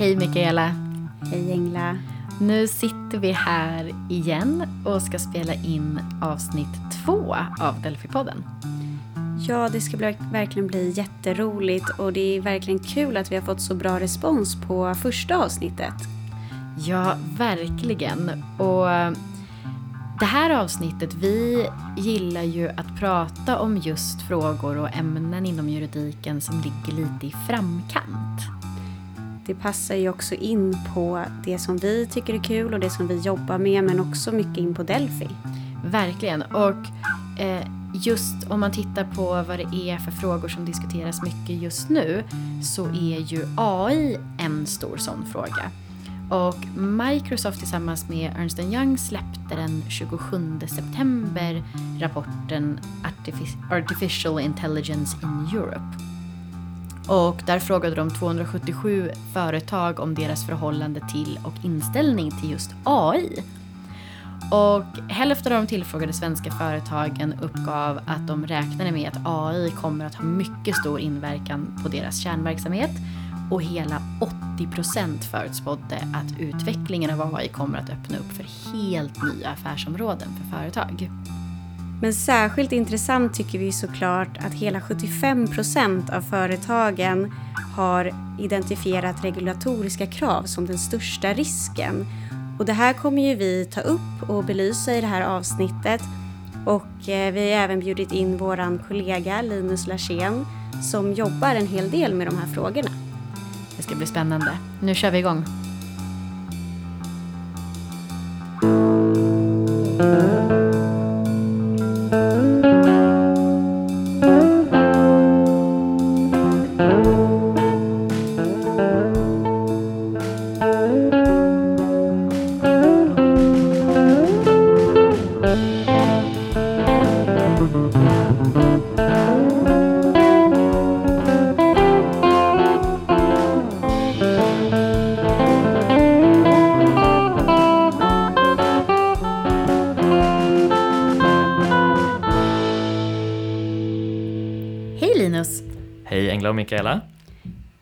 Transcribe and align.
Hej 0.00 0.16
Mikaela. 0.16 0.74
Hej 1.20 1.52
Engla. 1.52 1.96
Nu 2.40 2.68
sitter 2.68 3.18
vi 3.18 3.32
här 3.32 3.90
igen 4.10 4.82
och 4.84 5.02
ska 5.02 5.18
spela 5.18 5.54
in 5.54 6.00
avsnitt 6.22 7.02
två 7.04 7.36
av 7.60 7.74
Delphi-podden. 7.82 8.42
Ja, 9.48 9.68
det 9.68 9.80
ska 9.80 9.96
bli, 9.96 10.16
verkligen 10.32 10.66
bli 10.66 10.90
jätteroligt 10.90 11.88
och 11.98 12.12
det 12.12 12.36
är 12.36 12.40
verkligen 12.40 12.78
kul 12.78 13.16
att 13.16 13.32
vi 13.32 13.36
har 13.36 13.42
fått 13.42 13.60
så 13.60 13.74
bra 13.74 14.00
respons 14.00 14.56
på 14.66 14.94
första 14.94 15.36
avsnittet. 15.36 15.94
Ja, 16.78 17.16
verkligen. 17.38 18.44
Och 18.58 18.86
det 20.20 20.26
här 20.26 20.50
avsnittet, 20.50 21.14
vi 21.14 21.66
gillar 21.98 22.42
ju 22.42 22.68
att 22.68 22.96
prata 22.98 23.58
om 23.58 23.76
just 23.76 24.22
frågor 24.22 24.78
och 24.78 24.96
ämnen 24.96 25.46
inom 25.46 25.68
juridiken 25.68 26.40
som 26.40 26.56
ligger 26.56 27.02
lite 27.02 27.26
i 27.26 27.34
framkant. 27.48 28.59
Det 29.50 29.54
passar 29.54 29.94
ju 29.94 30.08
också 30.08 30.34
in 30.34 30.76
på 30.94 31.24
det 31.44 31.58
som 31.58 31.76
vi 31.76 32.06
tycker 32.06 32.34
är 32.34 32.42
kul 32.42 32.74
och 32.74 32.80
det 32.80 32.90
som 32.90 33.08
vi 33.08 33.18
jobbar 33.18 33.58
med 33.58 33.84
men 33.84 34.00
också 34.00 34.32
mycket 34.32 34.56
in 34.56 34.74
på 34.74 34.82
Delphi. 34.82 35.28
Verkligen. 35.84 36.42
Och 36.42 36.76
eh, 37.40 37.66
just 37.94 38.50
om 38.50 38.60
man 38.60 38.72
tittar 38.72 39.04
på 39.04 39.24
vad 39.24 39.58
det 39.58 39.90
är 39.90 39.98
för 39.98 40.10
frågor 40.10 40.48
som 40.48 40.64
diskuteras 40.64 41.22
mycket 41.22 41.62
just 41.62 41.88
nu 41.88 42.24
så 42.62 42.86
är 42.86 43.18
ju 43.18 43.46
AI 43.56 44.18
en 44.38 44.66
stor 44.66 44.96
sån 44.96 45.26
fråga. 45.32 45.70
Och 46.30 46.78
Microsoft 46.80 47.58
tillsammans 47.58 48.08
med 48.08 48.32
Ernst 48.38 48.58
Young 48.58 48.98
släppte 48.98 49.56
den 49.56 49.82
27 49.88 50.60
september 50.60 51.62
rapporten 52.00 52.80
Artificial 53.70 54.40
Intelligence 54.40 55.16
in 55.22 55.58
Europe. 55.58 56.09
Och 57.08 57.42
där 57.46 57.58
frågade 57.58 57.94
de 57.94 58.10
277 58.10 59.10
företag 59.34 60.00
om 60.00 60.14
deras 60.14 60.46
förhållande 60.46 61.00
till 61.12 61.38
och 61.44 61.64
inställning 61.64 62.30
till 62.40 62.50
just 62.50 62.70
AI. 62.84 63.42
Och 64.50 65.12
hälften 65.12 65.52
av 65.52 65.62
de 65.62 65.66
tillfrågade 65.68 66.12
svenska 66.12 66.50
företagen 66.50 67.34
uppgav 67.42 68.00
att 68.06 68.26
de 68.26 68.46
räknade 68.46 68.92
med 68.92 69.08
att 69.08 69.20
AI 69.24 69.70
kommer 69.70 70.04
att 70.04 70.14
ha 70.14 70.24
mycket 70.24 70.76
stor 70.76 71.00
inverkan 71.00 71.78
på 71.82 71.88
deras 71.88 72.22
kärnverksamhet 72.22 72.90
och 73.50 73.62
hela 73.62 74.02
80 74.56 74.66
procent 74.66 75.24
förutspådde 75.24 75.96
att 76.14 76.40
utvecklingen 76.40 77.20
av 77.20 77.34
AI 77.34 77.48
kommer 77.48 77.78
att 77.78 77.90
öppna 77.90 78.18
upp 78.18 78.32
för 78.32 78.72
helt 78.72 79.22
nya 79.22 79.48
affärsområden 79.48 80.28
för 80.28 80.56
företag. 80.58 81.10
Men 82.00 82.14
särskilt 82.14 82.72
intressant 82.72 83.34
tycker 83.34 83.58
vi 83.58 83.72
såklart 83.72 84.38
att 84.38 84.52
hela 84.52 84.80
75 84.80 85.46
procent 85.46 86.10
av 86.10 86.20
företagen 86.20 87.32
har 87.76 88.12
identifierat 88.38 89.24
regulatoriska 89.24 90.06
krav 90.06 90.42
som 90.42 90.66
den 90.66 90.78
största 90.78 91.32
risken. 91.32 92.06
Och 92.58 92.64
det 92.64 92.72
här 92.72 92.92
kommer 92.92 93.22
ju 93.28 93.34
vi 93.34 93.64
ta 93.64 93.80
upp 93.80 94.30
och 94.30 94.44
belysa 94.44 94.94
i 94.94 95.00
det 95.00 95.06
här 95.06 95.22
avsnittet. 95.22 96.02
Och 96.66 97.08
eh, 97.08 97.32
vi 97.32 97.40
har 97.40 97.62
även 97.62 97.80
bjudit 97.80 98.12
in 98.12 98.36
vår 98.36 98.88
kollega 98.88 99.42
Linus 99.42 99.86
Larsén 99.86 100.46
som 100.82 101.12
jobbar 101.12 101.54
en 101.54 101.66
hel 101.66 101.90
del 101.90 102.14
med 102.14 102.26
de 102.26 102.38
här 102.38 102.46
frågorna. 102.46 102.90
Det 103.76 103.82
ska 103.82 103.94
bli 103.94 104.06
spännande. 104.06 104.52
Nu 104.80 104.94
kör 104.94 105.10
vi 105.10 105.18
igång. 105.18 105.44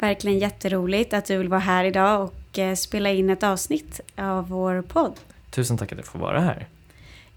Verkligen 0.08 0.38
jätteroligt 0.38 1.12
att 1.14 1.24
du 1.24 1.36
vill 1.36 1.48
vara 1.48 1.60
här 1.60 1.84
idag 1.84 2.22
och 2.22 2.58
eh, 2.58 2.74
spela 2.74 3.10
in 3.10 3.30
ett 3.30 3.42
avsnitt 3.42 4.00
av 4.16 4.48
vår 4.48 4.82
podd. 4.82 5.12
Tusen 5.50 5.78
tack 5.78 5.92
att 5.92 5.98
jag 5.98 6.06
får 6.06 6.18
vara 6.18 6.40
här. 6.40 6.66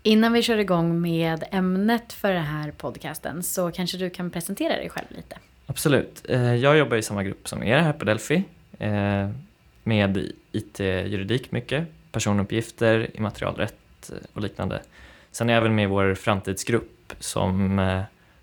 Innan 0.03 0.33
vi 0.33 0.41
kör 0.41 0.57
igång 0.57 1.01
med 1.01 1.43
ämnet 1.51 2.13
för 2.13 2.33
den 2.33 2.43
här 2.43 2.71
podcasten 2.71 3.43
så 3.43 3.71
kanske 3.71 3.97
du 3.97 4.09
kan 4.09 4.29
presentera 4.29 4.75
dig 4.75 4.89
själv 4.89 5.05
lite. 5.09 5.35
Absolut. 5.65 6.25
Eh, 6.29 6.55
jag 6.55 6.77
jobbar 6.77 6.97
i 6.97 7.01
samma 7.01 7.23
grupp 7.23 7.49
som 7.49 7.63
er 7.63 7.77
här 7.77 7.93
på 7.93 8.05
Delphi 8.05 8.43
eh, 8.79 9.29
med 9.83 10.31
IT-juridik 10.51 11.51
mycket, 11.51 11.87
personuppgifter, 12.11 13.07
immaterialrätt 13.13 14.11
och 14.33 14.41
liknande. 14.41 14.81
Sen 15.31 15.49
är 15.49 15.53
jag 15.53 15.61
även 15.61 15.75
med 15.75 15.83
i 15.83 15.87
vår 15.87 16.15
framtidsgrupp 16.15 17.13
som 17.19 17.79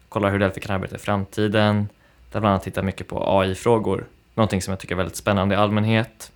kollar 0.09 0.31
hur 0.31 0.39
Delphi 0.39 0.61
kan 0.61 0.75
arbeta 0.75 0.97
i 0.97 0.99
framtiden, 0.99 1.89
där 2.33 2.41
bland 2.41 2.47
annat 2.47 2.63
tittar 2.63 2.83
mycket 2.83 3.09
på 3.09 3.41
AI-frågor. 3.41 4.07
Någonting 4.39 4.63
som 4.63 4.73
jag 4.73 4.81
tycker 4.81 4.95
är 4.95 4.97
väldigt 4.97 5.17
spännande 5.17 5.55
i 5.55 5.59
allmänhet. 5.59 6.33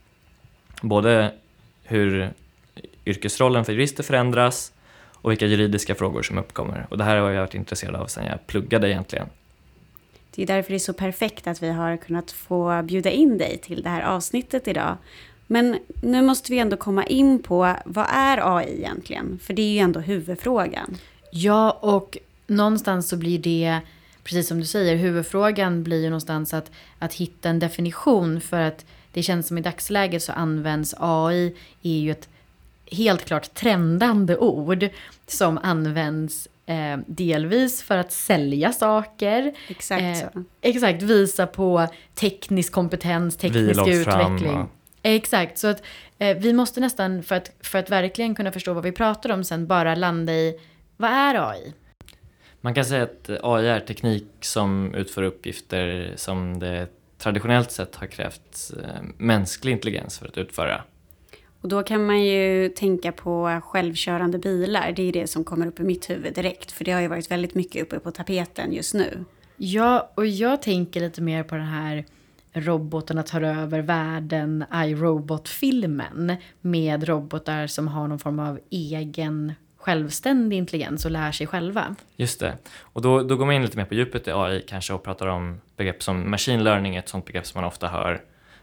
Både 0.81 1.33
hur 1.83 2.33
yrkesrollen 3.07 3.65
för 3.65 3.73
jurister 3.73 4.03
förändras 4.03 4.73
och 5.11 5.31
vilka 5.31 5.47
juridiska 5.47 5.95
frågor 5.95 6.23
som 6.23 6.39
uppkommer. 6.39 6.87
Och 6.91 6.99
det 6.99 7.05
här 7.05 7.17
har 7.17 7.31
jag 7.31 7.41
varit 7.41 7.55
intresserad 7.55 7.97
av 7.97 8.07
sedan 8.07 8.27
jag 8.27 8.47
pluggade 8.47 8.91
egentligen. 8.91 9.27
Det 10.35 10.43
är 10.43 10.47
därför 10.47 10.71
det 10.71 10.77
är 10.77 10.79
så 10.79 10.93
perfekt 10.93 11.47
att 11.47 11.63
vi 11.63 11.71
har 11.71 11.97
kunnat 11.97 12.31
få 12.31 12.83
bjuda 12.83 13.11
in 13.11 13.39
dig 13.39 13.59
till 13.59 13.83
det 13.83 13.89
här 13.89 14.03
avsnittet 14.03 14.69
idag. 14.69 14.97
Men 15.47 15.79
nu 16.03 16.23
måste 16.23 16.53
vi 16.53 16.59
ändå 16.59 16.77
komma 16.77 17.05
in 17.05 17.43
på 17.43 17.77
vad 17.85 18.07
är 18.09 18.57
AI 18.57 18.79
egentligen? 18.79 19.39
För 19.43 19.55
det 19.55 19.63
är 19.63 19.73
ju 19.73 19.79
ändå 19.79 20.01
huvudfrågan. 20.01 20.97
Ja, 21.33 21.71
och 21.71 22.19
någonstans 22.47 23.09
så 23.09 23.17
blir 23.17 23.39
det 23.39 23.81
precis 24.25 24.49
som 24.49 24.61
du 24.61 24.67
säger, 24.67 24.97
huvudfrågan 24.97 25.83
blir 25.83 26.03
ju 26.03 26.09
någonstans 26.09 26.55
att, 26.55 26.71
att 26.99 27.15
hitta 27.15 27.49
en 27.49 27.59
definition 27.59 28.41
för 28.41 28.61
att 28.61 28.85
det 29.13 29.23
känns 29.23 29.49
som 29.49 29.59
i 29.59 29.61
dagsläget 29.61 30.23
så 30.23 30.33
används 30.33 30.95
AI, 30.99 31.57
är 31.83 31.99
ju 31.99 32.11
ett 32.11 32.29
helt 32.91 33.25
klart 33.25 33.55
trendande 33.55 34.37
ord 34.37 34.89
som 35.27 35.59
används 35.63 36.49
eh, 36.67 36.99
delvis 37.07 37.83
för 37.83 37.97
att 37.97 38.13
sälja 38.13 38.73
saker. 38.73 39.55
Exakt 39.69 40.03
eh, 40.03 40.43
Exakt, 40.61 41.03
visa 41.03 41.47
på 41.47 41.87
teknisk 42.15 42.73
kompetens, 42.73 43.37
teknisk 43.37 43.87
utveckling. 43.87 44.53
Fram, 44.53 44.69
Exakt, 45.03 45.59
så 45.59 45.67
att 45.67 45.83
eh, 46.19 46.37
vi 46.37 46.53
måste 46.53 46.81
nästan 46.81 47.23
för 47.23 47.35
att, 47.35 47.51
för 47.61 47.79
att 47.79 47.91
verkligen 47.91 48.35
kunna 48.35 48.53
förstå 48.53 48.73
vad 48.73 48.85
vi 48.85 48.93
pratar 48.93 49.31
om 49.31 49.45
sen 49.45 49.67
bara 49.67 49.95
landa 49.95 50.33
i 50.33 50.61
vad 50.97 51.11
är 51.11 51.51
AI? 51.51 51.73
Man 52.65 52.75
kan 52.75 52.85
säga 52.85 53.03
att 53.03 53.31
AI 53.43 53.67
är 53.67 53.81
teknik 53.81 54.27
som 54.41 54.95
utför 54.95 55.23
uppgifter 55.23 56.13
som 56.17 56.59
det 56.59 56.89
traditionellt 57.19 57.71
sett 57.71 57.97
har 57.97 58.07
krävt 58.07 58.73
eh, 58.83 59.03
mänsklig 59.17 59.73
intelligens 59.73 60.19
för 60.19 60.29
att 60.29 60.39
utföra. 60.39 60.83
Och 61.61 61.69
då 61.69 61.83
kan 61.83 62.07
man 62.07 62.23
ju 62.23 62.69
tänka 62.69 63.13
på 63.13 63.61
självkörande 63.65 64.39
bilar. 64.39 64.93
Det 64.97 65.03
är 65.03 65.13
det 65.13 65.27
som 65.27 65.45
kommer 65.45 65.67
upp 65.67 65.81
i 65.81 65.83
mitt 65.83 66.11
huvud 66.11 66.35
direkt. 66.35 66.73
För 66.73 66.85
det 66.85 66.93
har 66.93 67.01
ju 67.01 67.09
varit 67.09 67.31
väldigt 67.31 67.55
mycket 67.55 67.83
uppe 67.83 67.99
på 67.99 68.11
tapeten 68.11 68.73
just 68.73 68.95
nu. 68.95 69.25
Ja, 69.57 70.13
och 70.15 70.27
jag 70.27 70.63
tänker 70.63 71.01
lite 71.01 71.23
mer 71.23 71.43
på 71.43 71.55
den 71.55 71.67
här 71.67 72.05
robotarna 72.53 73.23
tar 73.23 73.43
över 73.43 73.81
världen, 73.81 74.65
iRobot-filmen. 74.75 76.37
Med 76.61 77.09
robotar 77.09 77.67
som 77.67 77.89
har 77.89 78.09
någon 78.09 78.19
form 78.19 78.39
av 78.39 78.61
egen 78.71 79.53
självständig 79.83 80.57
intelligens 80.57 81.05
och 81.05 81.11
lär 81.11 81.33
sig 81.33 81.47
själva. 81.47 81.95
Just 82.17 82.41
det. 82.41 82.59
Och 82.81 83.03
då, 83.03 83.23
då 83.23 83.37
går 83.37 83.47
man 83.47 83.55
in 83.55 83.63
lite 83.63 83.77
mer 83.77 83.85
på 83.85 83.95
djupet 83.95 84.29
i 84.29 84.31
AI 84.31 84.65
kanske 84.69 84.93
och 84.93 85.03
pratar 85.03 85.27
om 85.27 85.61
begrepp 85.77 86.03
som 86.03 86.31
machine 86.31 86.65
learning, 86.65 86.97
ett 86.97 87.09
sånt 87.09 87.25
begrepp 87.25 87.47
som 87.47 87.61
man 87.61 87.69
ofta 87.69 87.89
hör. 87.89 88.21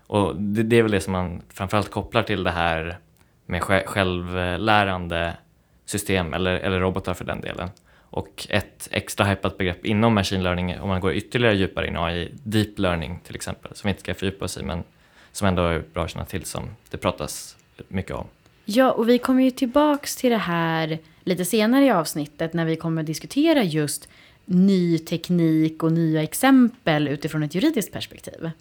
Och 0.07 0.35
det, 0.35 0.63
det 0.63 0.77
är 0.79 0.83
väl 0.83 0.91
det 0.91 1.01
som 1.01 1.13
man 1.13 1.41
framförallt 1.49 1.91
kopplar 1.91 2.23
till 2.23 2.43
det 2.43 2.51
här 2.51 2.97
med 3.45 3.63
självlärande 3.63 5.37
system 5.85 6.33
eller, 6.33 6.55
eller 6.55 6.79
robotar 6.79 7.13
för 7.13 7.25
den 7.25 7.41
delen. 7.41 7.69
Och 8.11 8.47
ett 8.49 8.87
extra 8.91 9.25
hypat 9.25 9.57
begrepp 9.57 9.85
inom 9.85 10.13
machine 10.13 10.43
learning, 10.43 10.79
om 10.79 10.87
man 10.87 11.01
går 11.01 11.13
ytterligare 11.13 11.55
djupare 11.55 11.87
in 11.87 11.95
i 11.95 11.97
AI, 11.97 12.31
deep 12.43 12.79
learning 12.79 13.19
till 13.23 13.35
exempel, 13.35 13.75
som 13.75 13.87
vi 13.87 13.89
inte 13.89 14.01
ska 14.01 14.13
fördjupa 14.13 14.45
oss 14.45 14.57
i, 14.57 14.63
men 14.63 14.83
som 15.31 15.47
ändå 15.47 15.61
är 15.61 15.83
bra 15.93 16.03
att 16.03 16.11
känna 16.11 16.25
till, 16.25 16.45
som 16.45 16.63
det 16.89 16.97
pratas 16.97 17.57
mycket 17.87 18.11
om. 18.15 18.27
Ja, 18.71 18.91
och 18.91 19.09
vi 19.09 19.17
kommer 19.17 19.43
ju 19.43 19.51
tillbaks 19.51 20.15
till 20.15 20.29
det 20.29 20.37
här 20.37 20.99
lite 21.23 21.45
senare 21.45 21.85
i 21.85 21.91
avsnittet 21.91 22.53
när 22.53 22.65
vi 22.65 22.75
kommer 22.75 23.01
att 23.01 23.07
diskutera 23.07 23.63
just 23.63 24.09
ny 24.45 24.97
teknik 24.97 25.83
och 25.83 25.91
nya 25.91 26.23
exempel 26.23 27.07
utifrån 27.07 27.43
ett 27.43 27.55
juridiskt 27.55 27.93
perspektiv. 27.93 28.51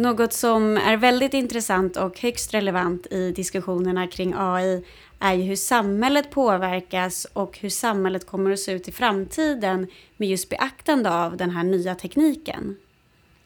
Något 0.00 0.32
som 0.32 0.76
är 0.76 0.96
väldigt 0.96 1.34
intressant 1.34 1.96
och 1.96 2.20
högst 2.20 2.54
relevant 2.54 3.06
i 3.06 3.32
diskussionerna 3.32 4.06
kring 4.06 4.34
AI 4.36 4.84
är 5.18 5.34
ju 5.34 5.42
hur 5.42 5.56
samhället 5.56 6.30
påverkas 6.30 7.26
och 7.32 7.58
hur 7.58 7.68
samhället 7.68 8.26
kommer 8.26 8.50
att 8.50 8.58
se 8.58 8.72
ut 8.72 8.88
i 8.88 8.92
framtiden 8.92 9.86
med 10.16 10.28
just 10.28 10.48
beaktande 10.48 11.10
av 11.10 11.36
den 11.36 11.50
här 11.50 11.64
nya 11.64 11.94
tekniken. 11.94 12.76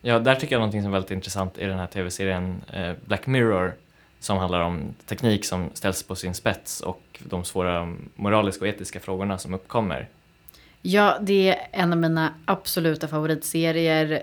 Ja, 0.01 0.19
där 0.19 0.35
tycker 0.35 0.55
jag 0.55 0.61
någonting 0.61 0.83
som 0.83 0.91
är 0.91 0.93
väldigt 0.93 1.11
intressant 1.11 1.59
i 1.59 1.65
den 1.65 1.79
här 1.79 1.87
tv-serien 1.87 2.62
eh, 2.73 2.93
Black 3.05 3.27
Mirror 3.27 3.75
som 4.21 4.39
handlar 4.39 4.61
om 4.61 4.95
teknik 5.06 5.45
som 5.45 5.71
ställs 5.75 6.03
på 6.03 6.17
sin 6.17 6.35
spets 6.35 6.81
och 6.81 7.03
de 7.19 7.45
svåra 7.45 7.95
moraliska 8.15 8.65
och 8.65 8.69
etiska 8.69 9.01
frågorna 9.01 9.39
som 9.39 9.55
uppkommer. 9.55 10.09
Ja, 10.83 11.19
det 11.21 11.49
är 11.49 11.69
en 11.73 11.93
av 11.93 11.99
mina 11.99 12.35
absoluta 12.45 13.09
favoritserier 13.09 14.23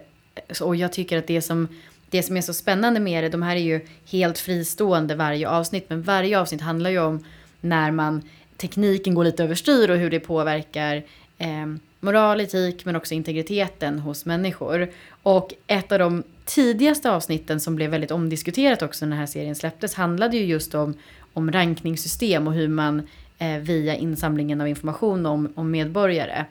och 0.62 0.76
jag 0.76 0.94
tycker 0.94 1.18
att 1.18 1.28
det 1.28 1.42
som 1.42 1.68
det 2.12 2.24
som 2.24 2.38
är 2.38 2.42
så 2.42 2.54
spännande 2.54 3.00
med 3.00 3.24
det, 3.24 3.30
de 3.30 3.42
här 3.42 3.56
är 3.56 3.60
ju 3.60 3.82
helt 4.06 4.38
fristående 4.38 5.16
varje 5.16 5.50
avsnitt, 5.50 5.86
men 5.88 6.02
varje 6.02 6.40
avsnitt 6.40 6.62
handlar 6.62 6.90
ju 6.90 7.00
om 7.00 7.24
när 7.62 7.92
man, 7.92 8.22
tekniken 8.58 9.14
går 9.14 9.24
lite 9.24 9.44
överstyr 9.44 9.90
och 9.90 9.98
hur 9.98 10.10
det 10.10 10.20
påverkar 10.20 11.04
eh, 11.38 11.66
moral, 12.00 12.42
etik 12.42 12.86
men 12.86 12.96
också 12.96 13.14
integriteten 13.14 14.00
hos 14.00 14.26
människor. 14.26 14.92
Och 15.24 15.54
ett 15.68 15.92
av 15.92 16.00
de 16.00 16.24
tidigaste 16.46 17.12
avsnitten 17.12 17.60
som 17.60 17.76
blev 17.76 17.92
väldigt 17.92 18.12
omdiskuterat 18.12 18.82
också 18.82 19.06
när 19.06 19.10
den 19.10 19.20
här 19.20 19.26
serien 19.26 19.56
släpptes 19.56 19.94
handlade 19.94 20.38
ju 20.38 20.46
just 20.46 20.76
om, 20.76 20.94
om 21.34 21.52
rankningssystem 21.52 22.48
och 22.48 22.54
hur 22.54 22.68
man 22.68 23.08
eh, 23.38 23.58
via 23.58 23.96
insamlingen 23.96 24.62
av 24.62 24.68
information 24.68 25.26
om, 25.26 25.54
om 25.56 25.72
medborgare 25.72 26.46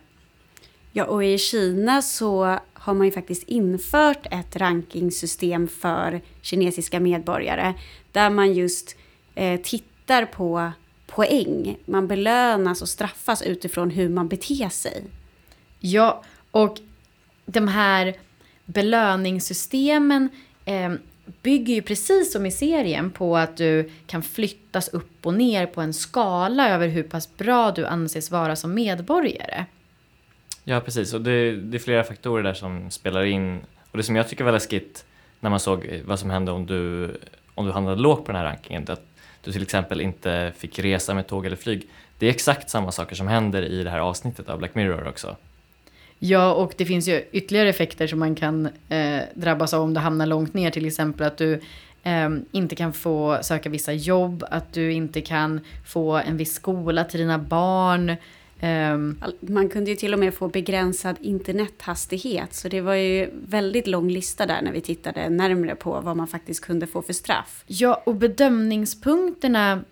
Ja, 0.93 1.05
och 1.05 1.25
i 1.25 1.39
Kina 1.39 2.03
så 2.03 2.59
har 2.73 2.95
man 2.95 3.07
ju 3.07 3.13
faktiskt 3.13 3.43
infört 3.43 4.27
ett 4.31 4.57
rankingsystem 4.57 5.69
för 5.69 6.21
kinesiska 6.43 7.01
medborgare 7.01 7.75
där 8.13 8.31
man 8.31 8.53
just 8.53 8.97
eh, 9.35 9.61
tittar 9.61 10.25
på 10.25 10.73
poäng. 11.07 11.77
Man 11.85 12.09
belönas 12.09 12.83
och 12.83 12.89
straffas 12.89 13.43
utifrån 13.43 13.91
hur 13.91 14.09
man 14.09 14.29
beter 14.29 14.69
sig. 14.69 15.05
Ja, 15.81 16.25
och 16.51 16.79
de 17.47 17.69
här 17.69 18.15
belöningssystemen 18.65 20.29
eh, 20.65 20.93
bygger 21.43 21.75
ju 21.75 21.83
precis 21.83 22.33
som 22.33 22.47
i 22.47 22.51
serien 22.51 23.11
på 23.11 23.37
att 23.37 23.57
du 23.57 23.91
kan 24.07 24.23
flyttas 24.23 24.89
upp 24.89 25.27
och 25.27 25.35
ner 25.35 25.67
på 25.67 25.81
en 25.81 25.95
skala 25.95 26.71
över 26.71 26.89
hur 26.89 27.03
pass 27.03 27.37
bra 27.37 27.71
du 27.71 27.87
anses 27.87 28.31
vara 28.31 28.57
som 28.57 28.75
medborgare. 28.75 29.65
Ja, 30.71 30.81
precis. 30.81 31.15
Och 31.15 31.21
det, 31.21 31.57
det, 31.57 31.77
är 31.77 31.79
flera 31.79 32.05
faktorer 32.05 32.43
där 32.43 32.55
som 32.55 32.91
spelar 32.91 33.25
in. 33.25 33.61
Och 33.91 33.97
det 33.97 34.03
som 34.03 34.17
jag 34.17 34.29
tycker 34.29 34.45
var 34.45 34.53
läskigt 34.53 35.05
när 35.41 35.51
man 35.51 35.61
såg 35.61 35.87
eh, 35.87 36.01
vad 36.05 36.19
som 36.19 36.31
hände 36.31 36.53
om 36.53 36.67
du, 36.67 37.11
om 37.55 37.67
du 37.67 37.73
hamnade 37.73 38.01
lågt 38.01 38.25
på 38.25 38.33
den 38.33 38.41
här 38.41 38.45
rankingen, 38.45 38.85
att 38.89 39.07
du 39.45 39.53
till 39.53 39.63
exempel 39.63 40.01
inte 40.01 40.53
fick 40.57 40.79
resa 40.79 41.15
med 41.15 41.27
tåg 41.27 41.47
eller 41.47 41.57
flyg. 41.57 41.87
Det 42.19 42.27
är 42.27 42.31
exakt 42.31 42.71
samma 42.71 42.93
saker 42.93 43.17
som 43.17 43.29
händer 43.29 43.63
i 43.63 43.83
det 43.83 43.91
här 43.91 43.99
avsnittet 43.99 44.49
av 44.49 44.59
Black 44.59 44.75
Mirror 44.75 45.09
också. 45.09 45.37
Ja, 46.19 46.53
och 46.53 46.75
det 46.77 46.87
finns 46.87 47.09
ju 47.09 47.25
ytterligare 47.33 47.69
effekter 47.69 48.07
som 48.07 48.19
man 48.19 48.35
kan 48.35 48.69
eh, 48.89 49.21
drabbas 49.35 49.75
av 49.75 49.83
om 49.83 49.95
du 49.95 50.01
hamnar 50.01 50.27
långt 50.27 50.55
ner. 50.55 50.71
Till 50.71 50.87
exempel 50.87 51.27
att 51.27 51.37
du 51.37 51.53
eh, 52.03 52.29
inte 52.53 52.77
kan 52.77 52.93
få 52.93 53.39
söka 53.43 53.69
vissa 53.69 53.93
jobb, 53.93 54.45
att 54.51 54.73
du 54.73 54.93
inte 54.93 55.21
kan 55.21 55.61
få 55.87 56.17
en 56.17 56.37
viss 56.37 56.55
skola 56.55 57.05
till 57.05 57.21
dina 57.21 57.39
barn. 57.39 58.17
Um, 58.63 59.23
man 59.41 59.69
kunde 59.69 59.91
ju 59.91 59.97
till 59.97 60.13
och 60.13 60.19
med 60.19 60.35
få 60.35 60.49
begränsad 60.49 61.17
internethastighet. 61.21 62.55
Så 62.55 62.69
det 62.69 62.81
var 62.81 62.95
ju 62.95 63.31
väldigt 63.49 63.87
lång 63.87 64.11
lista 64.11 64.47
där 64.47 64.63
när 64.63 64.73
vi 64.73 64.81
tittade 64.81 65.29
närmre 65.29 65.75
på 65.75 66.01
vad 66.01 66.17
man 66.17 66.27
faktiskt 66.27 66.65
kunde 66.65 66.87
få 66.87 67.03
för 67.03 67.13
straff. 67.13 67.65
Ja, 67.67 68.03
och 68.07 68.15
bedömningspunkterna 68.15 69.85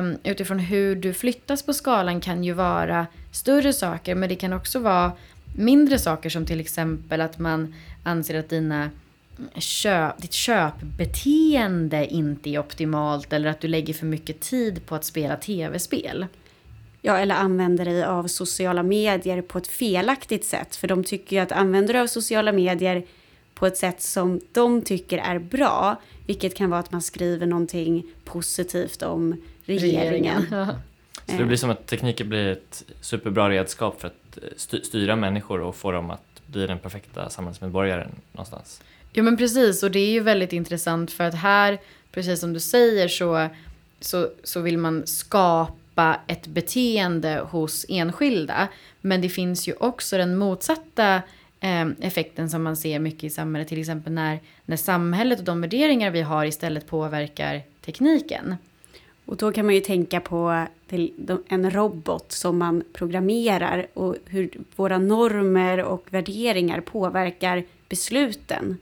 um, 0.00 0.16
utifrån 0.24 0.58
hur 0.58 0.96
du 0.96 1.14
flyttas 1.14 1.62
på 1.62 1.72
skalan 1.72 2.20
kan 2.20 2.44
ju 2.44 2.52
vara 2.52 3.06
större 3.32 3.72
saker. 3.72 4.14
Men 4.14 4.28
det 4.28 4.36
kan 4.36 4.52
också 4.52 4.78
vara 4.78 5.12
mindre 5.56 5.98
saker 5.98 6.30
som 6.30 6.46
till 6.46 6.60
exempel 6.60 7.20
att 7.20 7.38
man 7.38 7.74
anser 8.02 8.38
att 8.38 8.48
dina 8.48 8.90
köp, 9.54 10.18
ditt 10.18 10.32
köpbeteende 10.32 12.06
inte 12.06 12.50
är 12.50 12.58
optimalt 12.58 13.32
eller 13.32 13.50
att 13.50 13.60
du 13.60 13.68
lägger 13.68 13.94
för 13.94 14.06
mycket 14.06 14.40
tid 14.40 14.86
på 14.86 14.94
att 14.94 15.04
spela 15.04 15.36
tv-spel. 15.36 16.26
Ja, 17.08 17.18
eller 17.18 17.34
använder 17.34 17.84
dig 17.84 18.04
av 18.04 18.26
sociala 18.26 18.82
medier 18.82 19.42
på 19.42 19.58
ett 19.58 19.66
felaktigt 19.66 20.44
sätt. 20.44 20.76
För 20.76 20.88
de 20.88 21.04
tycker 21.04 21.36
ju 21.36 21.42
att 21.42 21.52
använder 21.52 21.94
du 21.94 22.00
av 22.00 22.06
sociala 22.06 22.52
medier 22.52 23.04
på 23.54 23.66
ett 23.66 23.76
sätt 23.76 24.02
som 24.02 24.40
de 24.52 24.82
tycker 24.82 25.18
är 25.18 25.38
bra, 25.38 25.96
vilket 26.26 26.54
kan 26.54 26.70
vara 26.70 26.80
att 26.80 26.92
man 26.92 27.02
skriver 27.02 27.46
någonting 27.46 28.04
positivt 28.24 29.02
om 29.02 29.36
regeringen. 29.64 30.00
regeringen. 30.00 30.46
Så 31.26 31.32
det 31.36 31.44
blir 31.44 31.56
som 31.56 31.70
att 31.70 31.86
tekniken 31.86 32.28
blir 32.28 32.46
ett 32.46 32.84
superbra 33.00 33.50
redskap 33.50 34.00
för 34.00 34.08
att 34.08 34.38
styra 34.84 35.16
människor 35.16 35.60
och 35.60 35.76
få 35.76 35.92
dem 35.92 36.10
att 36.10 36.42
bli 36.46 36.66
den 36.66 36.78
perfekta 36.78 37.30
samhällsmedborgaren 37.30 38.10
någonstans. 38.32 38.82
Ja 39.12 39.22
men 39.22 39.36
precis, 39.36 39.82
och 39.82 39.90
det 39.90 39.98
är 39.98 40.10
ju 40.10 40.20
väldigt 40.20 40.52
intressant 40.52 41.12
för 41.12 41.24
att 41.24 41.34
här, 41.34 41.78
precis 42.12 42.40
som 42.40 42.52
du 42.52 42.60
säger, 42.60 43.08
så, 43.08 43.48
så, 44.00 44.30
så 44.44 44.60
vill 44.60 44.78
man 44.78 45.06
skapa 45.06 45.77
stoppa 45.98 46.20
ett 46.26 46.46
beteende 46.46 47.46
hos 47.50 47.86
enskilda. 47.88 48.68
Men 49.00 49.20
det 49.20 49.28
finns 49.28 49.68
ju 49.68 49.72
också 49.80 50.16
den 50.16 50.36
motsatta 50.36 51.22
eh, 51.60 51.88
effekten 52.00 52.50
som 52.50 52.62
man 52.62 52.76
ser 52.76 52.98
mycket 52.98 53.24
i 53.24 53.30
samhället. 53.30 53.68
Till 53.68 53.80
exempel 53.80 54.12
när, 54.12 54.40
när 54.64 54.76
samhället 54.76 55.38
och 55.38 55.44
de 55.44 55.60
värderingar 55.60 56.10
vi 56.10 56.22
har 56.22 56.44
istället 56.44 56.86
påverkar 56.86 57.62
tekniken. 57.84 58.56
Och 59.26 59.36
då 59.36 59.52
kan 59.52 59.66
man 59.66 59.74
ju 59.74 59.80
tänka 59.80 60.20
på 60.20 60.66
en 61.48 61.70
robot 61.70 62.32
som 62.32 62.58
man 62.58 62.84
programmerar 62.92 63.86
och 63.94 64.16
hur 64.26 64.50
våra 64.76 64.98
normer 64.98 65.84
och 65.84 66.06
värderingar 66.10 66.80
påverkar 66.80 67.64
besluten. 67.88 68.78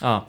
Ja, 0.00 0.26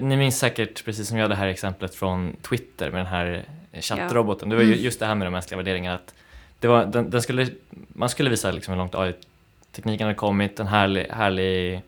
ni 0.00 0.16
minns 0.16 0.38
säkert 0.38 0.84
precis 0.84 1.08
som 1.08 1.18
jag 1.18 1.30
det 1.30 1.36
här 1.36 1.46
exemplet 1.46 1.94
från 1.94 2.36
Twitter 2.42 2.90
med 2.90 3.00
den 3.00 3.06
här 3.06 3.44
chattroboten. 3.82 4.48
Det 4.48 4.56
var 4.56 4.62
ju 4.62 4.72
mm. 4.72 4.84
just 4.84 5.00
det 5.00 5.06
här 5.06 5.14
med 5.14 5.26
de 5.26 5.30
mänskliga 5.30 5.56
värderingarna. 5.56 5.94
Att 5.94 6.14
det 6.58 6.68
var, 6.68 6.86
den, 6.86 7.10
den 7.10 7.22
skulle, 7.22 7.46
man 7.88 8.08
skulle 8.08 8.30
visa 8.30 8.50
liksom 8.50 8.72
hur 8.72 8.78
långt 8.78 8.94
AI-tekniken 8.94 10.06
hade 10.06 10.14
kommit, 10.14 10.60
en 10.60 10.66
härlig, 10.66 11.06
härlig 11.10 11.82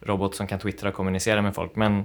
robot 0.00 0.34
som 0.34 0.46
kan 0.46 0.58
twittra 0.58 0.88
och 0.88 0.94
kommunicera 0.94 1.42
med 1.42 1.54
folk. 1.54 1.76
Men 1.76 2.04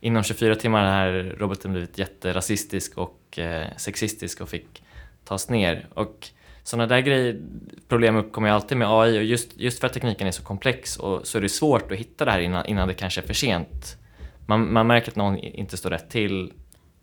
inom 0.00 0.22
24 0.22 0.54
timmar 0.54 0.84
har 0.84 0.86
den 0.86 0.94
här 0.94 1.36
roboten 1.38 1.72
blivit 1.72 1.98
jätterasistisk 1.98 2.98
och 2.98 3.38
eh, 3.38 3.66
sexistisk 3.76 4.40
och 4.40 4.48
fick 4.48 4.82
tas 5.24 5.48
ner. 5.48 5.86
Och 5.94 6.28
sådana 6.62 6.86
där 6.86 7.00
grejer, 7.00 7.40
problem 7.88 8.16
uppkommer 8.16 8.48
ju 8.48 8.54
alltid 8.54 8.78
med 8.78 8.88
AI 8.90 9.18
och 9.18 9.24
just, 9.24 9.60
just 9.60 9.80
för 9.80 9.86
att 9.86 9.92
tekniken 9.92 10.26
är 10.26 10.30
så 10.30 10.42
komplex 10.42 10.96
och 10.96 11.26
så 11.26 11.38
är 11.38 11.42
det 11.42 11.48
svårt 11.48 11.92
att 11.92 11.98
hitta 11.98 12.24
det 12.24 12.30
här 12.30 12.40
innan, 12.40 12.66
innan 12.66 12.88
det 12.88 12.94
kanske 12.94 13.20
är 13.20 13.26
för 13.26 13.34
sent. 13.34 13.96
Man, 14.46 14.72
man 14.72 14.86
märker 14.86 15.10
att 15.10 15.16
någon 15.16 15.38
inte 15.38 15.76
står 15.76 15.90
rätt 15.90 16.10
till 16.10 16.52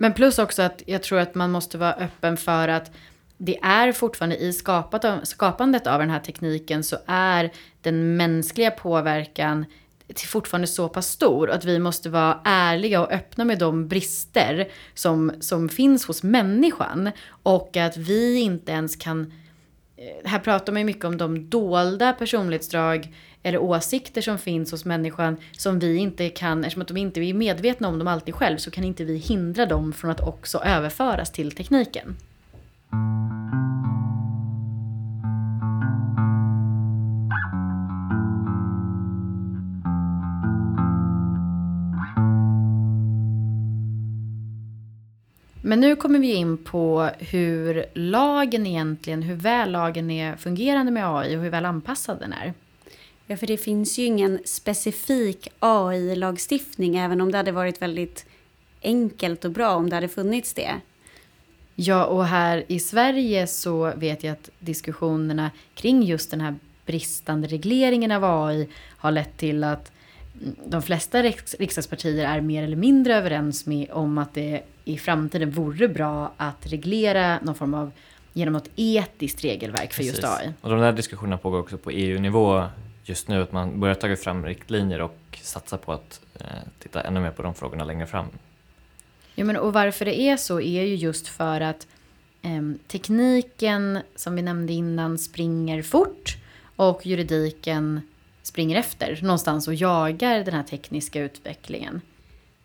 men 0.01 0.13
plus 0.13 0.39
också 0.39 0.61
att 0.61 0.83
jag 0.85 1.03
tror 1.03 1.19
att 1.19 1.35
man 1.35 1.51
måste 1.51 1.77
vara 1.77 1.93
öppen 1.93 2.37
för 2.37 2.67
att 2.67 2.91
det 3.37 3.59
är 3.61 3.91
fortfarande 3.91 4.37
i 4.37 4.53
skapandet 5.23 5.87
av 5.87 5.99
den 5.99 6.09
här 6.09 6.19
tekniken 6.19 6.83
så 6.83 6.97
är 7.05 7.51
den 7.81 8.17
mänskliga 8.17 8.71
påverkan 8.71 9.65
fortfarande 10.15 10.67
så 10.67 10.89
pass 10.89 11.07
stor 11.07 11.49
att 11.49 11.65
vi 11.65 11.79
måste 11.79 12.09
vara 12.09 12.41
ärliga 12.43 13.01
och 13.01 13.11
öppna 13.11 13.45
med 13.45 13.59
de 13.59 13.87
brister 13.87 14.67
som, 14.93 15.31
som 15.39 15.69
finns 15.69 16.05
hos 16.05 16.23
människan. 16.23 17.11
Och 17.43 17.77
att 17.77 17.97
vi 17.97 18.39
inte 18.39 18.71
ens 18.71 18.95
kan... 18.95 19.33
Eh, 19.97 20.29
här 20.29 20.39
pratar 20.39 20.73
man 20.73 20.79
ju 20.79 20.85
mycket 20.85 21.05
om 21.05 21.17
de 21.17 21.49
dolda 21.49 22.13
personlighetsdrag 22.13 23.15
eller 23.43 23.57
åsikter 23.57 24.21
som 24.21 24.37
finns 24.37 24.71
hos 24.71 24.85
människan 24.85 25.37
som 25.51 25.79
vi 25.79 25.97
inte 25.97 26.29
kan, 26.29 26.63
eftersom 26.63 26.81
att 26.81 26.87
de 26.87 26.97
inte 26.97 27.21
är 27.21 27.33
medvetna 27.33 27.87
om 27.87 27.99
dem 27.99 28.07
alltid 28.07 28.35
själv, 28.35 28.57
så 28.57 28.71
kan 28.71 28.83
inte 28.83 29.03
vi 29.03 29.17
hindra 29.17 29.65
dem 29.65 29.93
från 29.93 30.11
att 30.11 30.21
också 30.21 30.57
överföras 30.57 31.31
till 31.31 31.51
tekniken. 31.51 32.15
Men 45.61 45.79
nu 45.79 45.95
kommer 45.95 46.19
vi 46.19 46.33
in 46.33 46.57
på 46.57 47.09
hur 47.19 47.85
lagen 47.93 48.67
egentligen, 48.67 49.21
hur 49.21 49.35
väl 49.35 49.71
lagen 49.71 50.11
är 50.11 50.35
fungerande 50.35 50.91
med 50.91 51.17
AI 51.17 51.37
och 51.37 51.41
hur 51.41 51.49
väl 51.49 51.65
anpassad 51.65 52.19
den 52.19 52.33
är. 52.33 52.53
Ja, 53.31 53.37
för 53.37 53.47
det 53.47 53.57
finns 53.57 53.99
ju 53.99 54.03
ingen 54.03 54.39
specifik 54.45 55.47
AI-lagstiftning, 55.59 56.95
även 56.95 57.21
om 57.21 57.31
det 57.31 57.37
hade 57.37 57.51
varit 57.51 57.81
väldigt 57.81 58.25
enkelt 58.81 59.45
och 59.45 59.51
bra 59.51 59.75
om 59.75 59.89
det 59.89 59.95
hade 59.95 60.07
funnits 60.07 60.53
det. 60.53 60.71
Ja, 61.75 62.05
och 62.05 62.25
här 62.25 62.63
i 62.67 62.79
Sverige 62.79 63.47
så 63.47 63.93
vet 63.95 64.23
jag 64.23 64.31
att 64.31 64.49
diskussionerna 64.59 65.51
kring 65.73 66.03
just 66.03 66.31
den 66.31 66.41
här 66.41 66.55
bristande 66.85 67.47
regleringen 67.47 68.11
av 68.11 68.23
AI 68.23 68.69
har 68.97 69.11
lett 69.11 69.37
till 69.37 69.63
att 69.63 69.91
de 70.65 70.81
flesta 70.81 71.23
riks 71.23 71.55
riksdagspartier 71.59 72.25
är 72.25 72.41
mer 72.41 72.63
eller 72.63 72.77
mindre 72.77 73.15
överens 73.15 73.65
med 73.65 73.91
om 73.91 74.17
att 74.17 74.33
det 74.33 74.61
i 74.85 74.97
framtiden 74.97 75.51
vore 75.51 75.87
bra 75.87 76.33
att 76.37 76.67
reglera 76.67 77.39
någon 77.41 77.55
form 77.55 77.73
av 77.73 77.91
genom 78.33 78.53
något 78.53 78.69
etiskt 78.75 79.43
regelverk 79.43 79.93
för 79.93 80.03
just 80.03 80.23
AI. 80.23 80.53
Och 80.61 80.69
de 80.69 80.79
där 80.79 80.93
diskussionerna 80.93 81.37
pågår 81.37 81.59
också 81.59 81.77
på 81.77 81.91
EU-nivå 81.91 82.65
just 83.09 83.27
nu, 83.27 83.41
att 83.41 83.51
man 83.51 83.79
börjar 83.79 83.95
ta 83.95 84.15
fram 84.15 84.45
riktlinjer 84.45 85.01
och 85.01 85.39
satsa 85.41 85.77
på 85.77 85.91
att 85.93 86.21
eh, 86.39 86.45
titta 86.79 87.01
ännu 87.01 87.19
mer 87.19 87.31
på 87.31 87.41
de 87.41 87.53
frågorna 87.53 87.83
längre 87.83 88.07
fram. 88.07 88.25
Ja, 89.35 89.45
men 89.45 89.57
och 89.57 89.73
varför 89.73 90.05
det 90.05 90.19
är 90.19 90.37
så 90.37 90.61
är 90.61 90.83
ju 90.83 90.95
just 90.95 91.27
för 91.27 91.61
att 91.61 91.87
eh, 92.41 92.61
tekniken, 92.87 93.99
som 94.15 94.35
vi 94.35 94.41
nämnde 94.41 94.73
innan, 94.73 95.17
springer 95.17 95.81
fort 95.81 96.37
och 96.75 97.05
juridiken 97.05 98.01
springer 98.43 98.79
efter 98.79 99.19
någonstans 99.21 99.67
och 99.67 99.73
jagar 99.73 100.43
den 100.43 100.53
här 100.53 100.63
tekniska 100.63 101.21
utvecklingen. 101.21 102.01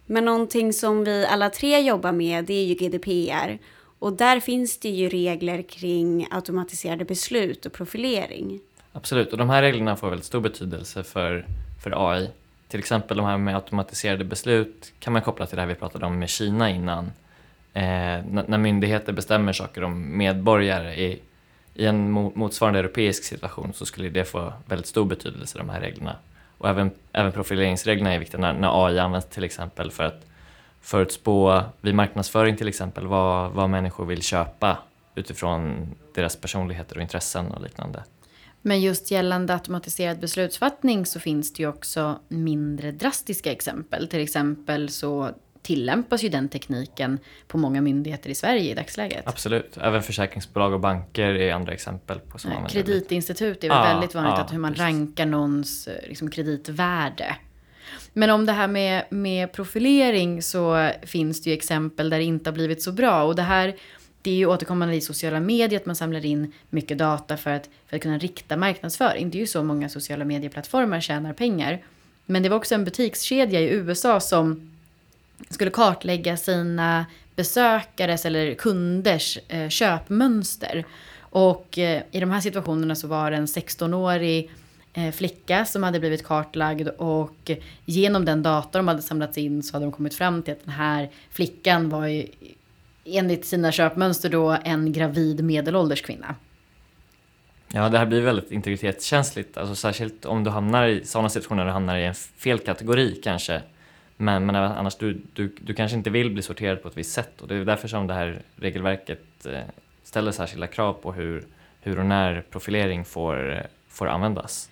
Men 0.06 0.24
någonting 0.24 0.72
som 0.72 1.04
vi 1.04 1.26
alla 1.26 1.50
tre 1.50 1.80
jobbar 1.80 2.12
med 2.12 2.44
det 2.44 2.54
är 2.54 2.64
ju 2.64 2.74
GDPR. 2.74 3.58
Och 3.98 4.12
där 4.12 4.40
finns 4.40 4.78
det 4.78 4.88
ju 4.88 5.08
regler 5.08 5.62
kring 5.62 6.26
automatiserade 6.30 7.04
beslut 7.04 7.66
och 7.66 7.72
profilering. 7.72 8.60
Absolut, 8.96 9.32
och 9.32 9.38
de 9.38 9.50
här 9.50 9.62
reglerna 9.62 9.96
får 9.96 10.08
väldigt 10.08 10.26
stor 10.26 10.40
betydelse 10.40 11.04
för, 11.04 11.46
för 11.82 12.10
AI. 12.10 12.30
Till 12.68 12.78
exempel 12.78 13.16
de 13.16 13.26
här 13.26 13.38
med 13.38 13.54
automatiserade 13.54 14.24
beslut 14.24 14.92
kan 14.98 15.12
man 15.12 15.22
koppla 15.22 15.46
till 15.46 15.56
det 15.56 15.62
här 15.62 15.68
vi 15.68 15.74
pratade 15.74 16.06
om 16.06 16.18
med 16.18 16.28
Kina 16.28 16.70
innan. 16.70 17.04
Eh, 17.72 18.22
när 18.24 18.58
myndigheter 18.58 19.12
bestämmer 19.12 19.52
saker 19.52 19.84
om 19.84 20.18
medborgare 20.18 20.94
i, 20.94 21.20
i 21.74 21.86
en 21.86 22.10
motsvarande 22.10 22.78
europeisk 22.78 23.24
situation 23.24 23.72
så 23.74 23.86
skulle 23.86 24.08
det 24.08 24.24
få 24.24 24.52
väldigt 24.66 24.86
stor 24.86 25.04
betydelse, 25.04 25.58
de 25.58 25.68
här 25.68 25.80
reglerna. 25.80 26.16
Och 26.58 26.68
även, 26.68 26.90
även 27.12 27.32
profileringsreglerna 27.32 28.12
är 28.14 28.18
viktiga 28.18 28.40
när, 28.40 28.52
när 28.52 28.86
AI 28.86 28.98
används 28.98 29.26
till 29.26 29.44
exempel 29.44 29.90
för 29.90 30.04
att 30.04 30.26
förutspå 30.80 31.62
vid 31.80 31.94
marknadsföring 31.94 32.56
till 32.56 32.68
exempel 32.68 33.06
vad, 33.06 33.50
vad 33.50 33.70
människor 33.70 34.06
vill 34.06 34.22
köpa 34.22 34.78
utifrån 35.14 35.88
deras 36.14 36.36
personligheter 36.36 36.96
och 36.96 37.02
intressen 37.02 37.52
och 37.52 37.62
liknande. 37.62 38.02
Men 38.66 38.80
just 38.80 39.11
gällande 39.11 39.54
automatiserad 39.54 40.21
beslutsfattning 40.21 41.06
så 41.06 41.21
finns 41.21 41.52
det 41.52 41.62
ju 41.62 41.68
också 41.68 42.21
mindre 42.28 42.92
drastiska 42.92 43.52
exempel. 43.52 44.09
Till 44.09 44.21
exempel 44.21 44.88
så 44.88 45.30
tillämpas 45.62 46.23
ju 46.23 46.28
den 46.28 46.49
tekniken 46.49 47.18
på 47.49 47.59
många 47.59 47.80
myndigheter 47.80 48.30
i 48.30 48.35
Sverige 48.35 48.71
i 48.71 48.75
dagsläget. 48.75 49.23
Absolut, 49.26 49.76
även 49.80 50.02
försäkringsbolag 50.02 50.73
och 50.73 50.80
banker 50.80 51.35
är 51.35 51.52
andra 51.52 51.73
exempel. 51.73 52.18
på 52.18 52.38
som 52.38 52.50
Kreditinstitut 52.68 53.64
är 53.64 53.68
väl 53.68 53.78
ja, 53.78 53.85
väldigt 53.85 54.14
vanligt 54.14 54.35
ja, 54.37 54.44
att 54.44 54.52
hur 54.52 54.59
man 54.59 54.73
precis. 54.73 54.85
rankar 54.85 55.26
någons 55.26 55.88
eh, 55.88 56.09
liksom, 56.09 56.30
kreditvärde. 56.30 57.37
Men 58.12 58.30
om 58.30 58.47
det 58.47 58.52
här 58.52 58.68
med, 58.68 59.04
med 59.11 59.52
profilering 59.52 60.42
så 60.42 60.90
finns 61.02 61.42
det 61.42 61.50
ju 61.50 61.56
exempel 61.56 62.11
där 62.11 62.18
det 62.18 62.25
inte 62.25 62.50
har 62.50 62.54
blivit 62.54 62.83
så 62.83 62.92
bra. 62.92 63.23
Och 63.23 63.37
det 63.37 63.42
här 63.42 63.76
det 64.25 64.31
är 64.31 64.35
ju 64.35 64.47
återkommande 64.47 64.95
i 64.95 65.00
sociala 65.00 65.40
medier 65.40 65.81
att 65.81 65.87
man 65.87 65.97
samlar 65.97 66.26
in 66.26 66.52
mycket 66.71 66.99
data 66.99 67.37
för 67.37 67.50
att, 67.50 67.69
för 67.87 67.97
att 67.97 68.02
kunna 68.02 68.19
rikta 68.19 68.57
marknadsföring. 68.57 69.31
Det 69.31 69.38
är 69.38 69.40
ju 69.40 69.47
så 69.47 69.62
många 69.62 69.88
sociala 69.88 70.25
medieplattformar 70.25 71.00
tjänar 71.00 71.33
pengar. 71.33 71.83
Men 72.26 72.43
det 72.43 72.49
var 72.49 72.57
också 72.57 72.75
en 72.75 72.85
butikskedja 72.85 73.61
i 73.61 73.69
USA 73.69 74.21
som 74.21 74.71
skulle 75.50 75.71
kartlägga 75.71 76.37
sina 76.37 77.07
besökares 77.37 78.26
eller 78.26 78.54
kunders 78.54 79.38
eh, 79.49 79.69
köpmönster. 79.69 80.85
Och 81.21 81.78
eh, 81.78 82.02
i 82.11 82.21
de 82.21 82.31
här 82.31 82.40
situationerna 82.40 82.95
så 82.95 83.07
var 83.07 83.31
det 83.31 83.37
en 83.37 83.47
16-årig 83.47 84.50
eh, 84.93 85.12
flicka 85.12 85.64
som 85.64 85.83
hade 85.83 86.00
blivit 86.00 86.25
kartlagd 86.25 86.88
och 86.88 87.50
genom 87.85 88.25
den 88.25 88.43
data 88.43 88.78
de 88.78 88.88
hade 88.88 89.02
samlats 89.02 89.38
in 89.38 89.62
så 89.62 89.73
hade 89.73 89.85
de 89.85 89.93
kommit 89.93 90.14
fram 90.14 90.43
till 90.43 90.52
att 90.52 90.64
den 90.64 90.75
här 90.75 91.11
flickan 91.31 91.88
var 91.88 92.07
ju 92.07 92.26
enligt 93.04 93.44
sina 93.44 93.73
köpmönster 93.73 94.28
då 94.28 94.56
en 94.64 94.92
gravid 94.92 95.44
medelålders 95.44 96.02
kvinna. 96.02 96.34
Ja, 97.73 97.88
det 97.88 97.99
här 97.99 98.06
blir 98.06 98.20
väldigt 98.20 98.52
integritetskänsligt, 98.52 99.56
alltså 99.56 99.75
särskilt 99.75 100.25
om 100.25 100.44
du 100.44 100.50
hamnar 100.50 100.87
i 100.87 101.04
sådana 101.04 101.28
situationer, 101.28 101.64
du 101.64 101.70
hamnar 101.70 101.96
i 101.96 102.04
en 102.04 102.14
fel 102.14 102.58
kategori 102.58 103.20
kanske. 103.25 103.62
Men, 104.16 104.46
men 104.46 104.56
annars, 104.56 104.96
du, 104.96 105.20
du, 105.32 105.54
du 105.61 105.75
kanske 105.75 105.96
inte 105.96 106.11
vill 106.11 106.30
bli 106.30 106.42
sorterad 106.42 106.82
på 106.82 106.88
ett 106.88 106.96
visst 106.96 107.12
sätt 107.12 107.40
och 107.40 107.49
det 107.49 107.54
är 107.54 107.64
därför 107.64 107.88
som 107.88 108.06
det 108.06 108.14
här 108.14 108.42
regelverket 108.56 109.46
eh, 109.46 109.58
ställer 110.04 110.32
särskilda 110.32 110.66
krav 110.66 110.92
på 110.92 111.12
hur, 111.12 111.44
hur 111.80 111.99
och 111.99 112.06
när 112.06 112.44
profilering 112.50 113.04
får, 113.04 113.66
får 113.88 114.06
användas. 114.08 114.70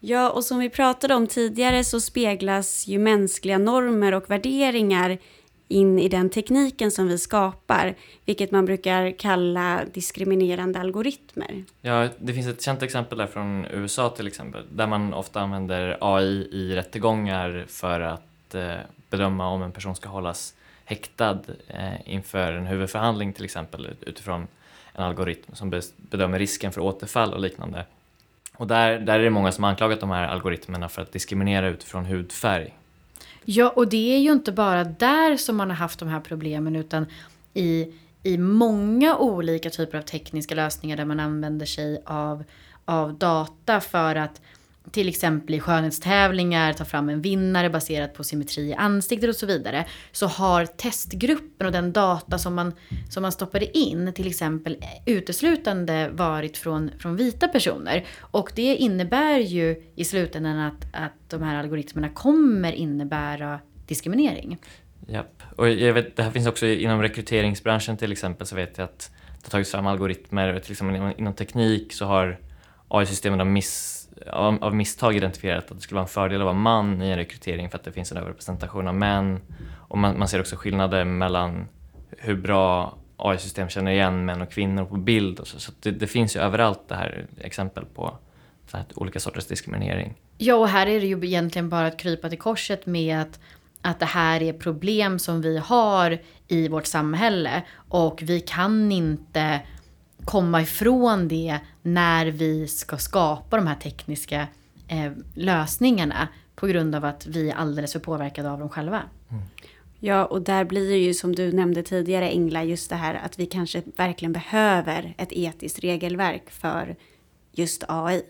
Ja, 0.00 0.30
och 0.30 0.44
som 0.44 0.58
vi 0.58 0.70
pratade 0.70 1.14
om 1.14 1.26
tidigare 1.26 1.84
så 1.84 2.00
speglas 2.00 2.86
ju 2.86 2.98
mänskliga 2.98 3.58
normer 3.58 4.14
och 4.14 4.30
värderingar 4.30 5.18
in 5.68 5.98
i 5.98 6.08
den 6.08 6.30
tekniken 6.30 6.90
som 6.90 7.08
vi 7.08 7.18
skapar, 7.18 7.94
vilket 8.24 8.50
man 8.50 8.66
brukar 8.66 9.18
kalla 9.18 9.84
diskriminerande 9.94 10.80
algoritmer. 10.80 11.64
Ja, 11.80 12.08
det 12.18 12.32
finns 12.32 12.46
ett 12.46 12.62
känt 12.62 12.82
exempel 12.82 13.18
där 13.18 13.26
från 13.26 13.66
USA 13.70 14.10
till 14.10 14.26
exempel, 14.26 14.64
där 14.72 14.86
man 14.86 15.14
ofta 15.14 15.40
använder 15.40 15.98
AI 16.00 16.48
i 16.52 16.74
rättegångar 16.74 17.64
för 17.68 18.00
att 18.00 18.54
eh, 18.54 18.74
bedöma 19.10 19.48
om 19.48 19.62
en 19.62 19.72
person 19.72 19.96
ska 19.96 20.08
hållas 20.08 20.54
häktad 20.84 21.38
eh, 21.68 22.14
inför 22.14 22.52
en 22.52 22.66
huvudförhandling 22.66 23.32
till 23.32 23.44
exempel 23.44 23.88
utifrån 24.00 24.46
en 24.92 25.04
algoritm 25.04 25.54
som 25.54 25.80
bedömer 25.96 26.38
risken 26.38 26.72
för 26.72 26.80
återfall 26.80 27.34
och 27.34 27.40
liknande. 27.40 27.84
Och 28.56 28.66
där, 28.66 28.98
där 28.98 29.18
är 29.18 29.24
det 29.24 29.30
många 29.30 29.52
som 29.52 29.64
har 29.64 29.70
anklagat 29.70 30.00
de 30.00 30.10
här 30.10 30.28
algoritmerna 30.28 30.88
för 30.88 31.02
att 31.02 31.12
diskriminera 31.12 31.68
utifrån 31.68 32.04
hudfärg 32.04 32.74
Ja, 33.48 33.68
och 33.68 33.88
det 33.88 34.14
är 34.14 34.18
ju 34.18 34.32
inte 34.32 34.52
bara 34.52 34.84
där 34.84 35.36
som 35.36 35.56
man 35.56 35.70
har 35.70 35.76
haft 35.76 35.98
de 35.98 36.08
här 36.08 36.20
problemen 36.20 36.76
utan 36.76 37.06
i, 37.54 37.92
i 38.22 38.38
många 38.38 39.16
olika 39.16 39.70
typer 39.70 39.98
av 39.98 40.02
tekniska 40.02 40.54
lösningar 40.54 40.96
där 40.96 41.04
man 41.04 41.20
använder 41.20 41.66
sig 41.66 42.02
av, 42.06 42.44
av 42.84 43.18
data 43.18 43.80
för 43.80 44.16
att 44.16 44.40
till 44.90 45.08
exempel 45.08 45.54
i 45.54 45.60
skönhetstävlingar 45.60 46.72
ta 46.72 46.84
fram 46.84 47.08
en 47.08 47.22
vinnare 47.22 47.70
baserat 47.70 48.14
på 48.14 48.24
symmetri 48.24 48.68
i 48.68 48.74
ansiktet 48.74 49.28
och 49.28 49.36
så 49.36 49.46
vidare. 49.46 49.86
Så 50.12 50.26
har 50.26 50.66
testgruppen 50.66 51.66
och 51.66 51.72
den 51.72 51.92
data 51.92 52.38
som 52.38 52.54
man, 52.54 52.72
som 53.10 53.22
man 53.22 53.32
stoppade 53.32 53.78
in 53.78 54.12
till 54.12 54.26
exempel 54.26 54.76
uteslutande 55.06 56.08
varit 56.12 56.56
från, 56.56 56.90
från 56.98 57.16
vita 57.16 57.48
personer. 57.48 58.04
Och 58.20 58.52
det 58.54 58.76
innebär 58.76 59.38
ju 59.38 59.82
i 59.96 60.04
slutändan 60.04 60.58
att, 60.58 60.86
att 60.92 61.30
de 61.30 61.42
här 61.42 61.54
algoritmerna 61.54 62.08
kommer 62.08 62.72
innebära 62.72 63.60
diskriminering. 63.86 64.58
Japp, 65.08 65.42
och 65.56 65.68
jag 65.68 65.94
vet, 65.94 66.16
det 66.16 66.22
här 66.22 66.30
finns 66.30 66.46
också 66.46 66.66
inom 66.66 67.02
rekryteringsbranschen 67.02 67.96
till 67.96 68.12
exempel 68.12 68.46
så 68.46 68.56
vet 68.56 68.78
jag 68.78 68.84
att 68.84 69.10
det 69.26 69.46
har 69.46 69.50
tagits 69.50 69.70
fram 69.70 69.86
algoritmer, 69.86 70.58
till 70.58 70.72
exempel 70.72 70.96
inom, 70.96 71.12
inom 71.18 71.34
teknik 71.34 71.92
så 71.92 72.04
har 72.04 72.38
AI-systemen 72.88 73.52
miss 73.52 74.05
av, 74.26 74.64
av 74.64 74.74
misstag 74.74 75.16
identifierat 75.16 75.70
att 75.70 75.76
det 75.76 75.82
skulle 75.82 75.96
vara 75.96 76.04
en 76.04 76.08
fördel 76.08 76.40
att 76.40 76.44
vara 76.44 76.54
man 76.54 77.02
i 77.02 77.10
en 77.10 77.16
rekrytering 77.16 77.70
för 77.70 77.78
att 77.78 77.84
det 77.84 77.92
finns 77.92 78.12
en 78.12 78.18
överrepresentation 78.18 78.88
av 78.88 78.94
män. 78.94 79.40
Och 79.88 79.98
man, 79.98 80.18
man 80.18 80.28
ser 80.28 80.40
också 80.40 80.56
skillnader 80.56 81.04
mellan 81.04 81.68
hur 82.18 82.36
bra 82.36 82.96
AI-system 83.16 83.68
känner 83.68 83.90
igen 83.90 84.24
män 84.24 84.42
och 84.42 84.50
kvinnor 84.50 84.84
på 84.84 84.96
bild. 84.96 85.40
Och 85.40 85.46
så 85.46 85.60
så 85.60 85.72
det, 85.80 85.90
det, 85.90 86.06
finns 86.06 86.36
ju 86.36 86.40
överallt 86.40 86.88
det 86.88 86.94
här 86.94 87.26
exempel 87.40 87.84
på 87.84 88.18
så 88.70 88.76
här, 88.76 88.86
olika 88.94 89.20
sorters 89.20 89.46
diskriminering. 89.46 90.14
Ja, 90.38 90.54
och 90.54 90.68
här 90.68 90.86
är 90.86 91.00
det 91.00 91.06
ju 91.06 91.26
egentligen 91.26 91.68
bara 91.68 91.86
att 91.86 91.98
krypa 91.98 92.28
till 92.28 92.38
korset 92.38 92.86
med 92.86 93.20
att, 93.20 93.40
att 93.82 94.00
det 94.00 94.06
här 94.06 94.42
är 94.42 94.52
problem 94.52 95.18
som 95.18 95.42
vi 95.42 95.58
har 95.58 96.18
i 96.48 96.68
vårt 96.68 96.86
samhälle 96.86 97.62
och 97.88 98.22
vi 98.22 98.40
kan 98.40 98.92
inte 98.92 99.60
komma 100.26 100.62
ifrån 100.62 101.28
det 101.28 101.58
när 101.82 102.26
vi 102.26 102.68
ska 102.68 102.98
skapa 102.98 103.56
de 103.56 103.66
här 103.66 103.74
tekniska 103.74 104.46
eh, 104.88 105.12
lösningarna 105.34 106.28
på 106.54 106.66
grund 106.66 106.94
av 106.94 107.04
att 107.04 107.26
vi 107.26 107.50
är 107.50 107.54
alldeles 107.54 107.92
för 107.92 108.00
påverkade 108.00 108.50
av 108.50 108.58
dem 108.58 108.68
själva. 108.68 109.02
Mm. 109.30 109.42
Ja, 110.00 110.24
och 110.24 110.42
där 110.42 110.64
blir 110.64 110.90
det 110.90 110.98
ju 110.98 111.14
som 111.14 111.34
du 111.34 111.52
nämnde 111.52 111.82
tidigare 111.82 112.30
Engla, 112.30 112.64
just 112.64 112.90
det 112.90 112.96
här 112.96 113.14
att 113.14 113.38
vi 113.38 113.46
kanske 113.46 113.82
verkligen 113.96 114.32
behöver 114.32 115.14
ett 115.18 115.32
etiskt 115.32 115.78
regelverk 115.78 116.50
för 116.50 116.96
just 117.52 117.84
AI. 117.88 118.22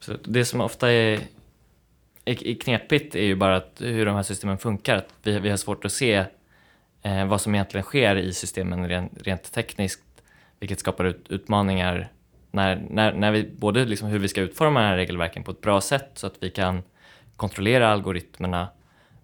Så 0.00 0.12
det 0.24 0.44
som 0.44 0.60
ofta 0.60 0.92
är, 0.92 1.20
är 2.24 2.60
knepigt 2.60 3.14
är 3.14 3.24
ju 3.24 3.34
bara 3.36 3.56
att 3.56 3.76
hur 3.78 4.06
de 4.06 4.14
här 4.14 4.22
systemen 4.22 4.58
funkar. 4.58 4.96
Att 4.96 5.08
vi, 5.22 5.38
vi 5.38 5.50
har 5.50 5.56
svårt 5.56 5.84
att 5.84 5.92
se 5.92 6.24
eh, 7.02 7.26
vad 7.26 7.40
som 7.40 7.54
egentligen 7.54 7.84
sker 7.84 8.16
i 8.16 8.32
systemen 8.32 8.88
rent, 8.88 9.12
rent 9.22 9.52
tekniskt 9.52 10.13
vilket 10.60 10.80
skapar 10.80 11.04
ut, 11.04 11.26
utmaningar 11.28 12.08
när, 12.50 12.86
när, 12.90 13.12
när 13.12 13.32
vi, 13.32 13.50
både 13.58 13.84
liksom 13.84 14.08
hur 14.08 14.18
vi 14.18 14.28
ska 14.28 14.40
utforma 14.40 14.80
de 14.80 14.86
här 14.86 14.96
regelverken 14.96 15.44
på 15.44 15.50
ett 15.50 15.60
bra 15.60 15.80
sätt 15.80 16.10
så 16.14 16.26
att 16.26 16.34
vi 16.40 16.50
kan 16.50 16.82
kontrollera 17.36 17.88
algoritmerna 17.88 18.68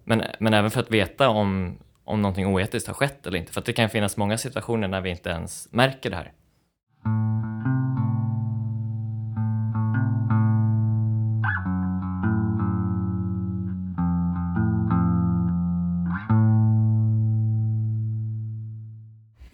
men, 0.03 0.23
men 0.39 0.53
även 0.53 0.71
för 0.71 0.79
att 0.79 0.91
veta 0.91 1.29
om, 1.29 1.77
om 2.03 2.21
någonting 2.21 2.47
oetiskt 2.47 2.87
har 2.87 2.93
skett 2.93 3.27
eller 3.27 3.37
inte. 3.37 3.51
För 3.51 3.59
att 3.59 3.65
det 3.65 3.73
kan 3.73 3.89
finnas 3.89 4.17
många 4.17 4.37
situationer 4.37 4.87
när 4.87 5.01
vi 5.01 5.09
inte 5.09 5.29
ens 5.29 5.67
märker 5.71 6.09
det 6.09 6.15
här. 6.15 6.31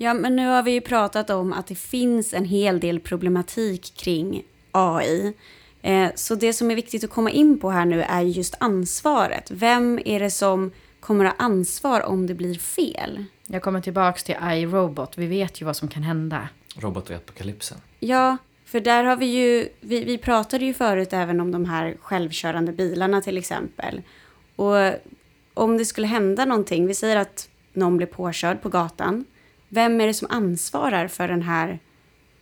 Ja, 0.07 0.13
men 0.13 0.35
nu 0.35 0.47
har 0.47 0.63
vi 0.63 0.71
ju 0.71 0.81
pratat 0.81 1.29
om 1.29 1.53
att 1.53 1.67
det 1.67 1.75
finns 1.75 2.33
en 2.33 2.45
hel 2.45 2.79
del 2.79 2.99
problematik 2.99 3.93
kring 3.95 4.43
AI. 4.71 5.33
Eh, 5.81 6.09
så 6.15 6.35
det 6.35 6.53
som 6.53 6.71
är 6.71 6.75
viktigt 6.75 7.03
att 7.03 7.09
komma 7.09 7.31
in 7.31 7.59
på 7.59 7.69
här 7.69 7.85
nu 7.85 8.01
är 8.01 8.21
just 8.21 8.55
ansvaret. 8.59 9.51
Vem 9.51 9.99
är 10.05 10.19
det 10.19 10.31
som 10.31 10.71
kommer 10.99 11.25
att 11.25 11.37
ha 11.37 11.45
ansvar 11.45 12.01
om 12.01 12.27
det 12.27 12.33
blir 12.33 12.55
fel? 12.55 13.23
Jag 13.47 13.61
kommer 13.61 13.81
tillbaks 13.81 14.23
till 14.23 14.35
iRobot. 14.41 15.17
Vi 15.17 15.27
vet 15.27 15.61
ju 15.61 15.65
vad 15.65 15.75
som 15.75 15.87
kan 15.87 16.03
hända. 16.03 16.49
Robot 16.75 17.09
och 17.09 17.15
apokalypsen. 17.15 17.77
Ja, 17.99 18.37
för 18.65 18.79
där 18.79 19.03
har 19.03 19.15
vi 19.15 19.25
ju, 19.25 19.69
vi, 19.79 20.03
vi 20.03 20.17
pratade 20.17 20.65
ju 20.65 20.73
förut 20.73 21.13
även 21.13 21.39
om 21.39 21.51
de 21.51 21.65
här 21.65 21.97
självkörande 22.01 22.71
bilarna 22.71 23.21
till 23.21 23.37
exempel. 23.37 24.01
Och 24.55 24.75
om 25.53 25.77
det 25.77 25.85
skulle 25.85 26.07
hända 26.07 26.45
någonting, 26.45 26.87
vi 26.87 26.93
säger 26.93 27.15
att 27.15 27.49
någon 27.73 27.97
blir 27.97 28.07
påkörd 28.07 28.61
på 28.61 28.69
gatan. 28.69 29.25
Vem 29.69 30.01
är 30.01 30.07
det 30.07 30.13
som 30.13 30.27
ansvarar 30.31 31.07
för 31.07 31.27
den 31.27 31.41
här 31.41 31.79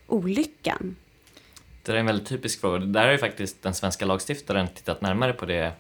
olyckan? 0.07 0.95
Det 1.83 1.91
är 1.91 1.95
en 1.95 2.05
väldigt 2.05 2.27
typisk 2.27 2.61
fråga. 2.61 2.77
Där 2.79 3.05
har 3.05 3.11
ju 3.11 3.17
faktiskt 3.17 3.63
den 3.63 3.73
svenska 3.73 4.05
lagstiftaren 4.05 4.67
tittat 4.67 5.01
närmare 5.01 5.33
på 5.33 5.45
det 5.45 5.71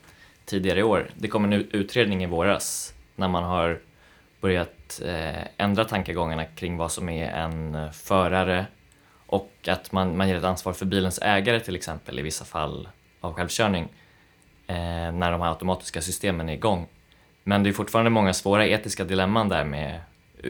tidigare 0.45 0.79
i 0.79 0.83
år. 0.83 1.09
Det 1.15 1.27
kom 1.27 1.45
en 1.45 1.53
utredning 1.53 2.23
i 2.23 2.25
våras 2.25 2.93
när 3.15 3.27
man 3.27 3.43
har 3.43 3.79
börjat 4.41 5.01
eh, 5.05 5.43
ändra 5.57 5.85
tankegångarna 5.85 6.45
kring 6.45 6.77
vad 6.77 6.91
som 6.91 7.09
är 7.09 7.29
en 7.29 7.75
eh, 7.75 7.91
förare 7.91 8.65
och 9.25 9.51
att 9.67 9.91
man, 9.91 10.17
man 10.17 10.29
ger 10.29 10.35
ett 10.35 10.43
ansvar 10.43 10.73
för 10.73 10.85
bilens 10.85 11.19
ägare 11.21 11.59
till 11.59 11.75
exempel 11.75 12.19
i 12.19 12.21
vissa 12.21 12.45
fall 12.45 12.89
av 13.21 13.33
självkörning 13.33 13.83
eh, 14.67 14.75
när 15.11 15.31
de 15.31 15.41
här 15.41 15.49
automatiska 15.49 16.01
systemen 16.01 16.49
är 16.49 16.53
igång. 16.53 16.87
Men 17.43 17.63
det 17.63 17.69
är 17.69 17.73
fortfarande 17.73 18.11
många 18.11 18.33
svåra 18.33 18.67
etiska 18.67 19.03
dilemman 19.03 19.49
där 19.49 19.63
med 19.63 20.01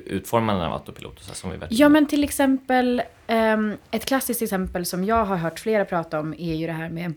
utformandet 0.06 0.66
av 0.66 0.74
autopilot. 0.74 1.20
Så 1.20 1.34
som 1.34 1.52
vi 1.52 1.58
vet. 1.58 1.72
Ja, 1.72 1.90
men 1.90 2.06
till 2.06 2.24
exempel 2.24 3.02
um, 3.28 3.78
ett 3.92 4.06
klassiskt 4.06 4.42
exempel 4.42 4.86
som 4.86 5.04
jag 5.04 5.25
har 5.25 5.38
hört 5.38 5.60
flera 5.60 5.86
prata 5.86 6.20
om 6.20 6.34
är 6.34 6.56
ju 6.56 6.68
det 6.68 6.74
här 6.74 6.90
med 6.90 7.14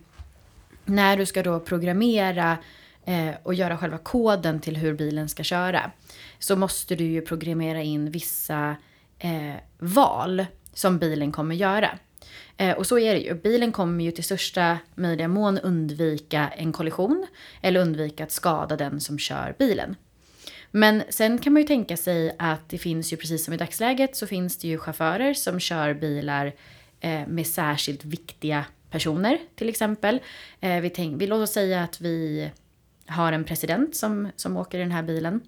när 0.85 1.17
du 1.17 1.27
ska 1.27 1.43
då 1.43 1.61
programmera 1.61 2.59
eh, 3.05 3.35
och 3.43 3.55
göra 3.55 3.79
själva 3.79 3.99
koden 3.99 4.61
till 4.61 4.77
hur 4.77 4.95
bilen 4.95 5.29
ska 5.29 5.43
köra. 5.43 5.91
Så 6.39 6.57
måste 6.57 6.95
du 6.95 7.05
ju 7.05 7.21
programmera 7.21 7.83
in 7.83 8.11
vissa 8.11 8.77
eh, 9.19 9.55
val 9.79 10.47
som 10.75 10.99
bilen 10.99 11.33
kommer 11.33 11.55
göra. 11.55 11.99
Eh, 12.57 12.77
och 12.77 12.87
så 12.87 12.99
är 12.99 13.15
det 13.15 13.21
ju. 13.21 13.35
Bilen 13.35 13.73
kommer 13.73 14.05
ju 14.05 14.11
till 14.11 14.25
största 14.25 14.79
möjliga 14.95 15.29
mån 15.29 15.59
undvika 15.59 16.49
en 16.49 16.73
kollision 16.73 17.27
eller 17.63 17.81
undvika 17.81 18.25
att 18.25 18.33
skada 18.33 18.77
den 18.77 19.01
som 19.01 19.19
kör 19.19 19.55
bilen. 19.59 19.97
Men 20.71 21.03
sen 21.09 21.39
kan 21.39 21.53
man 21.53 21.63
ju 21.63 21.69
tänka 21.69 21.97
sig 21.97 22.37
att 22.39 22.69
det 22.69 22.79
finns 22.79 23.13
ju 23.13 23.17
precis 23.17 23.45
som 23.45 23.55
i 23.55 23.57
dagsläget 23.57 24.17
så 24.17 24.27
finns 24.27 24.57
det 24.57 24.69
ju 24.69 24.79
chaufförer 24.79 25.35
som 25.35 25.61
kör 25.61 25.95
bilar 25.95 26.55
eh, 27.01 27.27
med 27.27 27.47
särskilt 27.47 28.05
viktiga 28.05 28.65
personer 28.91 29.39
till 29.55 29.69
exempel. 29.69 30.21
Eh, 30.61 30.81
vi, 30.81 30.91
tänk, 30.91 31.23
vi 31.23 31.27
låt 31.27 31.43
oss 31.43 31.53
säga 31.53 31.83
att 31.83 32.01
vi 32.01 32.51
har 33.07 33.33
en 33.33 33.45
president 33.45 33.97
som, 33.97 34.31
som 34.37 34.57
åker 34.57 34.79
i 34.79 34.83
den 34.83 34.93
här 34.93 35.03
bilen. 35.03 35.41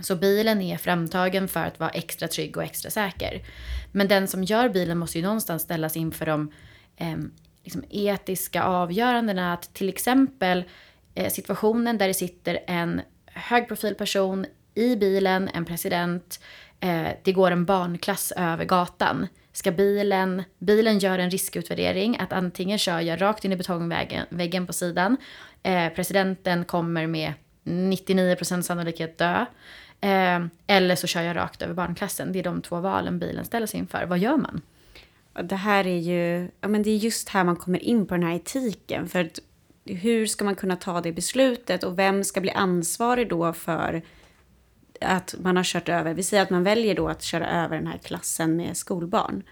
Så 0.00 0.16
bilen 0.16 0.62
är 0.62 0.76
framtagen 0.76 1.48
för 1.48 1.64
att 1.64 1.80
vara 1.80 1.90
extra 1.90 2.28
trygg 2.28 2.56
och 2.56 2.62
extra 2.62 2.90
säker. 2.90 3.42
Men 3.92 4.08
den 4.08 4.28
som 4.28 4.44
gör 4.44 4.68
bilen 4.68 4.98
måste 4.98 5.18
ju 5.18 5.24
någonstans 5.24 5.62
ställas 5.62 5.96
inför 5.96 6.26
de 6.26 6.52
eh, 6.96 7.16
liksom 7.64 7.84
etiska 7.90 8.62
avgörandena. 8.62 9.52
Att 9.52 9.74
till 9.74 9.88
exempel 9.88 10.64
eh, 11.14 11.30
situationen 11.30 11.98
där 11.98 12.08
det 12.08 12.14
sitter 12.14 12.58
en 12.66 13.00
högprofilperson 13.36 14.46
i 14.74 14.96
bilen, 14.96 15.48
en 15.54 15.64
president, 15.64 16.40
eh, 16.80 17.08
det 17.22 17.32
går 17.32 17.50
en 17.50 17.64
barnklass 17.64 18.32
över 18.36 18.64
gatan. 18.64 19.26
Ska 19.52 19.72
bilen, 19.72 20.42
bilen 20.58 20.98
gör 20.98 21.18
en 21.18 21.30
riskutvärdering 21.30 22.16
att 22.18 22.32
antingen 22.32 22.78
kör 22.78 23.00
jag 23.00 23.22
rakt 23.22 23.44
in 23.44 23.52
i 23.52 23.56
betongväggen 23.56 24.66
på 24.66 24.72
sidan, 24.72 25.16
eh, 25.62 25.88
presidenten 25.88 26.64
kommer 26.64 27.06
med 27.06 27.32
99% 27.64 28.62
sannolikhet 28.62 29.18
dö, 29.18 29.46
eh, 30.00 30.46
eller 30.66 30.96
så 30.96 31.06
kör 31.06 31.22
jag 31.22 31.36
rakt 31.36 31.62
över 31.62 31.74
barnklassen. 31.74 32.32
Det 32.32 32.38
är 32.38 32.42
de 32.42 32.62
två 32.62 32.80
valen 32.80 33.18
bilen 33.18 33.44
ställer 33.44 33.66
sig 33.66 33.80
inför. 33.80 34.06
Vad 34.06 34.18
gör 34.18 34.36
man? 34.36 34.62
Det 35.42 35.56
här 35.56 35.86
är 35.86 35.98
ju, 35.98 36.48
ja 36.60 36.68
men 36.68 36.82
det 36.82 36.90
är 36.90 36.96
just 36.96 37.28
här 37.28 37.44
man 37.44 37.56
kommer 37.56 37.82
in 37.82 38.06
på 38.06 38.14
den 38.14 38.22
här 38.22 38.34
etiken. 38.34 39.08
För 39.08 39.30
hur 39.86 40.26
ska 40.26 40.44
man 40.44 40.54
kunna 40.54 40.76
ta 40.76 41.00
det 41.00 41.12
beslutet 41.12 41.84
och 41.84 41.98
vem 41.98 42.24
ska 42.24 42.40
bli 42.40 42.50
ansvarig 42.50 43.28
då 43.28 43.52
för 43.52 44.02
att 45.00 45.34
man 45.40 45.56
har 45.56 45.64
kört 45.64 45.88
över, 45.88 46.14
vi 46.14 46.22
säger 46.22 46.42
att 46.42 46.50
man 46.50 46.62
väljer 46.62 46.94
då 46.94 47.08
att 47.08 47.22
köra 47.22 47.50
över 47.64 47.76
den 47.76 47.86
här 47.86 47.98
klassen 47.98 48.56
med 48.56 48.76
skolbarn. 48.76 49.42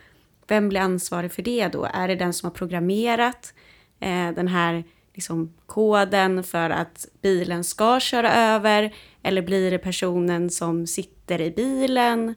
Vem 0.47 0.69
blir 0.69 0.81
ansvarig 0.81 1.33
för 1.33 1.43
det 1.43 1.69
då? 1.69 1.89
Är 1.95 2.09
det 2.09 2.15
den 2.15 2.33
som 2.33 2.47
har 2.47 2.55
programmerat 2.55 3.55
eh, 4.01 4.31
den 4.31 4.49
här 4.49 4.85
liksom, 5.15 5.55
koden 5.67 6.45
för 6.45 6.71
att 6.71 7.07
bilen 7.23 7.65
ska 7.65 8.01
köra 8.01 8.35
över? 8.35 8.95
Eller 9.23 9.43
blir 9.43 9.71
det 9.71 9.79
personen 9.79 10.51
som 10.51 10.87
sitter 10.87 11.41
i 11.41 11.51
bilen? 11.51 12.35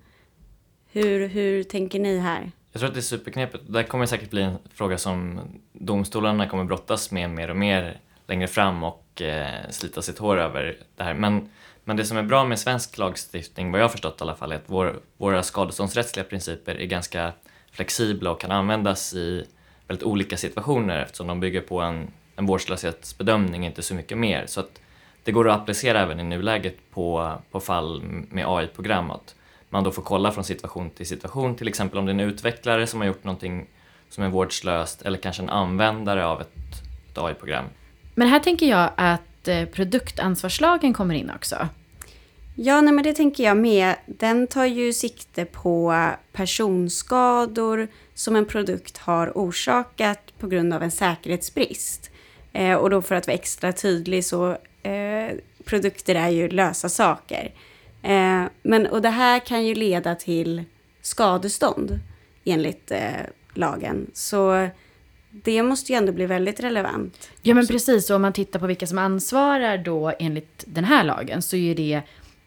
Hur, 0.92 1.28
hur 1.28 1.64
tänker 1.64 2.00
ni 2.00 2.18
här? 2.18 2.52
Jag 2.78 2.80
tror 2.80 2.88
att 2.88 2.94
det 2.94 3.00
är 3.00 3.18
superknepigt. 3.18 3.64
Det 3.68 3.84
kommer 3.84 4.06
säkert 4.06 4.30
bli 4.30 4.42
en 4.42 4.58
fråga 4.74 4.98
som 4.98 5.40
domstolarna 5.74 6.50
kommer 6.50 6.64
brottas 6.64 7.12
med 7.12 7.30
mer 7.30 7.50
och 7.50 7.56
mer 7.56 8.00
längre 8.28 8.48
fram 8.48 8.84
och 8.84 9.22
eh, 9.22 9.70
slita 9.70 10.02
sitt 10.02 10.18
hår 10.18 10.38
över 10.38 10.78
det 10.96 11.04
här. 11.04 11.14
Men, 11.14 11.50
men 11.84 11.98
det 11.98 12.06
som 12.06 12.18
är 12.18 12.24
bra 12.24 12.46
med 12.46 12.60
svensk 12.60 12.98
lagstiftning, 12.98 13.72
vad 13.72 13.82
jag 13.82 13.86
har 13.86 13.90
förstått 13.90 14.22
i 14.22 14.24
alla 14.24 14.36
fall, 14.36 14.52
är 14.52 14.56
att 14.56 14.64
vår, 14.66 15.00
våra 15.18 15.44
skadeståndsrättsliga 15.44 16.24
principer 16.24 16.76
är 16.76 16.86
ganska 16.86 17.32
flexibla 17.72 18.32
och 18.32 18.42
kan 18.42 18.52
användas 18.52 19.14
i 19.14 19.46
väldigt 19.88 20.04
olika 20.04 20.38
situationer 20.38 21.00
eftersom 21.00 21.28
de 21.28 21.40
bygger 21.40 21.62
på 21.62 21.82
en, 21.82 22.12
en 22.36 22.46
vårdslöshetsbedömning, 22.46 23.66
inte 23.66 23.82
så 23.82 23.96
mycket 23.96 24.18
mer. 24.18 24.46
Så 24.48 24.60
att 24.60 24.82
det 25.24 25.32
går 25.32 25.50
att 25.50 25.62
applicera 25.62 26.02
även 26.02 26.20
i 26.20 26.24
nuläget 26.24 26.78
på, 26.92 27.34
på 27.52 27.60
fall 27.60 28.02
med 28.30 28.46
AI-program 28.48 29.12
man 29.70 29.84
då 29.84 29.92
får 29.92 30.02
kolla 30.02 30.32
från 30.32 30.44
situation 30.44 30.90
till 30.90 31.08
situation, 31.08 31.56
till 31.56 31.68
exempel 31.68 32.00
om 32.00 32.06
det 32.06 32.12
är 32.12 32.14
en 32.14 32.20
utvecklare 32.20 32.88
som 32.88 33.00
har 33.00 33.08
gjort 33.08 33.24
någonting 33.24 33.68
som 34.10 34.24
är 34.24 34.30
vårdslöst 34.30 35.02
eller 35.02 35.18
kanske 35.18 35.44
en 35.44 35.50
användare 35.50 36.26
av 36.26 36.42
ett, 36.42 36.56
ett 37.12 37.18
AI-program. 37.18 37.66
Men 38.16 38.28
här 38.28 38.40
tänker 38.40 38.66
jag 38.66 38.90
att 38.96 39.48
eh, 39.48 39.66
produktansvarslagen 39.66 40.94
kommer 40.94 41.16
in 41.16 41.32
också. 41.36 41.68
Ja, 42.56 42.82
nej, 42.82 42.94
men 42.94 43.04
det 43.04 43.14
tänker 43.14 43.44
jag 43.44 43.58
med. 43.58 43.96
Den 44.06 44.48
tar 44.48 44.66
ju 44.66 44.94
sikte 44.94 45.46
på 45.46 46.10
personskador 46.32 47.88
som 48.14 48.36
en 48.36 48.46
produkt 48.46 48.98
har 48.98 49.32
orsakat 49.36 50.20
på 50.40 50.48
grund 50.48 50.74
av 50.74 50.84
en 50.84 50.92
säkerhetsbrist. 50.92 52.10
Eh, 52.54 52.76
och 52.76 52.90
då 52.90 53.02
för 53.02 53.16
att 53.16 53.28
vara 53.28 53.36
extra 53.36 53.74
tydlig 53.74 54.26
så 54.26 54.52
eh, 54.84 55.32
produkter 55.66 56.16
är 56.16 56.30
ju 56.30 56.50
lösa 56.50 56.90
saker. 56.90 57.52
Eh, 58.08 58.44
men, 58.62 58.88
och 58.88 59.02
det 59.02 59.10
här 59.10 59.40
kan 59.40 59.66
ju 59.66 59.76
leda 59.76 60.16
till 60.16 60.64
skadestånd 61.02 62.00
enligt 62.44 62.92
eh, 62.92 63.12
lagen. 63.54 64.12
Så 64.14 64.70
det 65.30 65.64
måste 65.64 65.92
ju 65.92 65.98
ändå 65.98 66.12
bli 66.12 66.26
väldigt 66.26 66.60
relevant. 66.60 67.30
Ja 67.42 67.54
men 67.56 67.68
precis, 67.68 68.10
och 68.10 68.16
om 68.16 68.22
man 68.22 68.34
tittar 68.34 68.60
på 68.60 68.68
vilka 68.68 68.88
som 68.88 68.98
ansvarar 68.98 69.78
då 69.78 70.14
enligt 70.20 70.64
den 70.68 70.84
här 70.84 71.04
lagen 71.04 71.42
så 71.42 71.56
är 71.56 71.76
det 71.76 72.02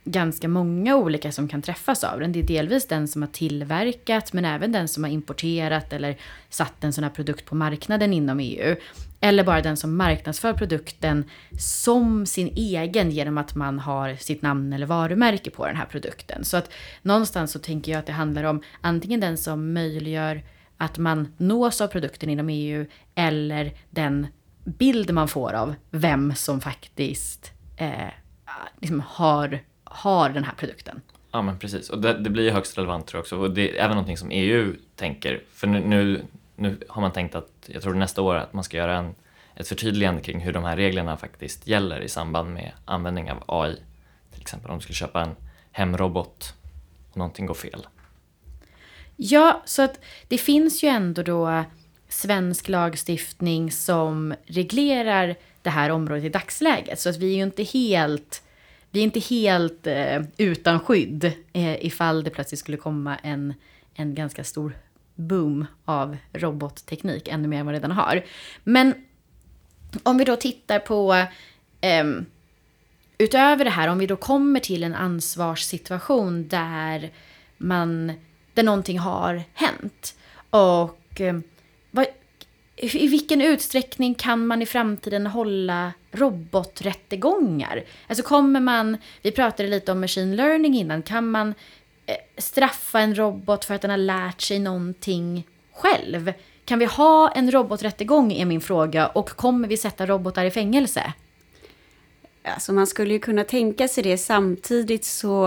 ganska 0.05 0.49
många 0.49 0.97
olika 0.97 1.33
som 1.33 1.49
kan 1.49 1.63
träffas 1.63 2.05
av 2.05 2.21
den. 2.21 2.33
Det 2.33 2.39
är 2.39 2.43
delvis 2.43 2.87
den 2.87 3.09
som 3.09 3.23
har 3.23 3.29
tillverkat 3.29 4.33
men 4.33 4.45
även 4.45 4.73
den 4.73 4.89
som 4.89 5.05
har 5.05 5.11
importerat 5.11 5.93
eller 5.93 6.17
satt 6.49 6.85
en 6.85 6.93
sån 6.93 7.05
här 7.05 7.11
produkt 7.11 7.45
på 7.45 7.55
marknaden 7.55 8.13
inom 8.13 8.41
EU. 8.41 8.77
Eller 9.21 9.45
bara 9.45 9.61
den 9.61 9.77
som 9.77 9.97
marknadsför 9.97 10.53
produkten 10.53 11.25
som 11.59 12.27
sin 12.27 12.53
egen 12.57 13.11
genom 13.11 13.39
att 13.39 13.55
man 13.55 13.79
har 13.79 14.15
sitt 14.15 14.43
namn 14.43 14.73
eller 14.73 14.87
varumärke 14.87 15.51
på 15.51 15.67
den 15.67 15.77
här 15.77 15.87
produkten. 15.87 16.45
Så 16.45 16.57
att 16.57 16.73
någonstans 17.03 17.53
så 17.53 17.59
tänker 17.59 17.93
jag 17.93 17.99
att 17.99 18.07
det 18.07 18.13
handlar 18.13 18.45
om 18.45 18.63
antingen 18.81 19.21
den 19.21 19.37
som 19.37 19.73
möjliggör 19.73 20.43
att 20.77 20.99
man 20.99 21.35
nås 21.37 21.81
av 21.81 21.87
produkten 21.87 22.31
inom 22.31 22.49
EU 22.49 22.87
eller 23.15 23.73
den 23.91 24.27
bild 24.65 25.11
man 25.11 25.29
får 25.29 25.53
av 25.53 25.75
vem 25.91 26.35
som 26.35 26.61
faktiskt 26.61 27.53
eh, 27.77 28.11
liksom 28.81 29.03
har, 29.07 29.61
har 29.85 30.31
den 30.31 30.45
här 30.45 30.55
produkten. 30.55 31.01
Ja 31.33 31.43
men 31.43 31.59
precis, 31.59 31.91
och 31.91 32.01
det, 32.01 32.19
det 32.19 32.31
blir 32.31 32.51
högst 32.51 32.79
relevant 32.79 33.07
tror 33.07 33.19
jag 33.19 33.23
också. 33.23 33.37
Och 33.37 33.51
det 33.51 33.79
är 33.79 33.85
även 33.85 33.91
någonting 33.91 34.17
som 34.17 34.31
EU 34.31 34.75
tänker. 34.97 35.43
För 35.53 35.67
nu, 35.67 35.81
nu 35.81 36.23
nu 36.61 36.79
har 36.89 37.03
man 37.03 37.13
tänkt 37.13 37.35
att, 37.35 37.51
jag 37.67 37.83
tror 37.83 37.95
nästa 37.95 38.23
år, 38.23 38.35
att 38.35 38.53
man 38.53 38.65
ska 38.65 38.77
göra 38.77 38.97
en, 38.97 39.15
ett 39.55 39.69
förtydligande 39.69 40.23
kring 40.23 40.41
hur 40.41 40.53
de 40.53 40.65
här 40.65 40.77
reglerna 40.77 41.17
faktiskt 41.17 41.67
gäller 41.67 42.01
i 42.01 42.09
samband 42.09 42.55
med 42.55 42.73
användning 42.85 43.31
av 43.31 43.43
AI. 43.47 43.77
Till 44.33 44.41
exempel 44.41 44.71
om 44.71 44.77
du 44.77 44.83
skulle 44.83 44.95
köpa 44.95 45.23
en 45.23 45.37
hemrobot 45.73 46.55
och 47.11 47.17
någonting 47.17 47.47
går 47.47 47.55
fel. 47.55 47.87
Ja, 49.17 49.63
så 49.65 49.83
att 49.83 50.01
det 50.29 50.39
finns 50.39 50.83
ju 50.83 50.89
ändå 50.89 51.23
då 51.23 51.65
svensk 52.09 52.69
lagstiftning 52.69 53.73
som 53.73 54.35
reglerar 54.47 55.37
det 55.63 55.71
här 55.71 55.91
området 55.91 56.25
i 56.25 56.29
dagsläget. 56.29 57.01
Så 57.01 57.09
att 57.09 57.17
vi 57.17 57.33
är 57.33 57.37
ju 57.37 57.43
inte 57.43 57.63
helt 57.63 58.43
vi 58.91 59.01
är 59.01 59.05
inte 59.05 59.21
helt 59.21 59.87
eh, 59.87 60.23
utan 60.37 60.81
skydd 60.81 61.33
eh, 61.53 61.87
ifall 61.87 62.25
det 62.25 62.31
plötsligt 62.31 62.61
skulle 62.61 62.77
komma 62.77 63.17
en, 63.17 63.55
en 63.95 64.15
ganska 64.15 64.45
stor 64.45 64.73
boom 65.21 65.67
av 65.85 66.17
robotteknik, 66.33 67.29
ännu 67.29 67.49
mer 67.49 67.61
än 67.61 67.67
vad 67.67 67.73
vi 67.73 67.79
redan 67.79 67.91
har. 67.91 68.25
Men 68.65 68.95
om 70.03 70.19
vi 70.19 70.25
då 70.25 70.37
tittar 70.37 70.79
på 70.79 71.15
eh, 71.81 72.05
utöver 73.19 73.65
det 73.65 73.71
här, 73.71 73.89
om 73.89 73.99
vi 73.99 74.07
då 74.07 74.17
kommer 74.17 74.61
till 74.61 74.85
en 74.85 74.95
ansvarssituation 74.95 76.49
där 76.49 77.11
man, 77.59 78.13
där 78.55 78.63
någonting 78.63 78.99
har 78.99 79.43
hänt 79.55 80.15
och 80.51 81.21
eh, 81.21 81.39
vad, 81.91 82.07
i 82.77 83.09
vilken 83.09 83.41
utsträckning 83.41 84.15
kan 84.15 84.47
man 84.47 84.63
i 84.63 84.67
framtiden 84.67 85.27
hålla 85.27 85.93
roboträttegångar? 86.13 87.85
Alltså 88.07 88.25
kommer 88.25 88.61
man, 88.61 88.97
vi 89.23 89.33
pratade 89.33 89.69
lite 89.69 89.93
om 89.93 90.01
machine 90.01 90.37
learning 90.37 90.75
innan, 90.75 91.03
kan 91.03 91.31
man 91.31 91.55
straffa 92.39 93.01
en 93.01 93.15
robot 93.15 93.65
för 93.65 93.75
att 93.75 93.83
den 93.83 93.91
har 93.91 93.99
lärt 93.99 94.41
sig 94.41 94.59
någonting 94.59 95.47
själv? 95.73 96.33
Kan 96.65 96.79
vi 96.79 96.85
ha 96.85 97.31
en 97.31 97.51
roboträttegång 97.51 98.33
är 98.33 98.45
min 98.45 98.61
fråga 98.61 99.07
och 99.07 99.29
kommer 99.31 99.69
vi 99.69 99.77
sätta 99.77 100.07
robotar 100.07 100.45
i 100.45 100.51
fängelse? 100.51 101.13
Alltså 102.45 102.73
man 102.73 102.87
skulle 102.87 103.13
ju 103.13 103.19
kunna 103.19 103.45
tänka 103.45 103.89
sig 103.89 104.05
det 104.05 104.19
samtidigt 104.19 105.05
så 105.05 105.47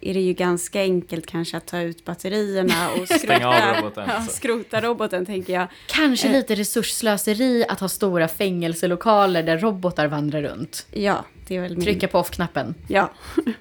är 0.00 0.14
det 0.14 0.20
ju 0.20 0.32
ganska 0.32 0.80
enkelt 0.80 1.26
kanske 1.26 1.56
att 1.56 1.66
ta 1.66 1.80
ut 1.80 2.04
batterierna 2.04 2.90
och 2.90 3.08
skrota, 3.20 3.80
roboten. 3.80 4.08
ja, 4.08 4.22
så. 4.22 4.32
skrota 4.32 4.80
roboten 4.80 5.26
tänker 5.26 5.52
jag. 5.52 5.66
Kanske 5.86 6.28
Eh. 6.28 6.32
lite 6.32 6.54
resursslöseri 6.54 7.64
att 7.68 7.80
ha 7.80 7.88
stora 7.88 8.28
fängelselokaler 8.28 9.42
där 9.42 9.58
robotar 9.58 10.06
vandrar 10.06 10.42
runt. 10.42 10.86
Ja, 10.90 11.24
det 11.46 11.56
är 11.56 11.60
väl 11.60 11.76
min... 11.76 11.84
Trycka 11.84 12.08
på 12.08 12.18
off-knappen. 12.18 12.74
Ja. 12.88 13.10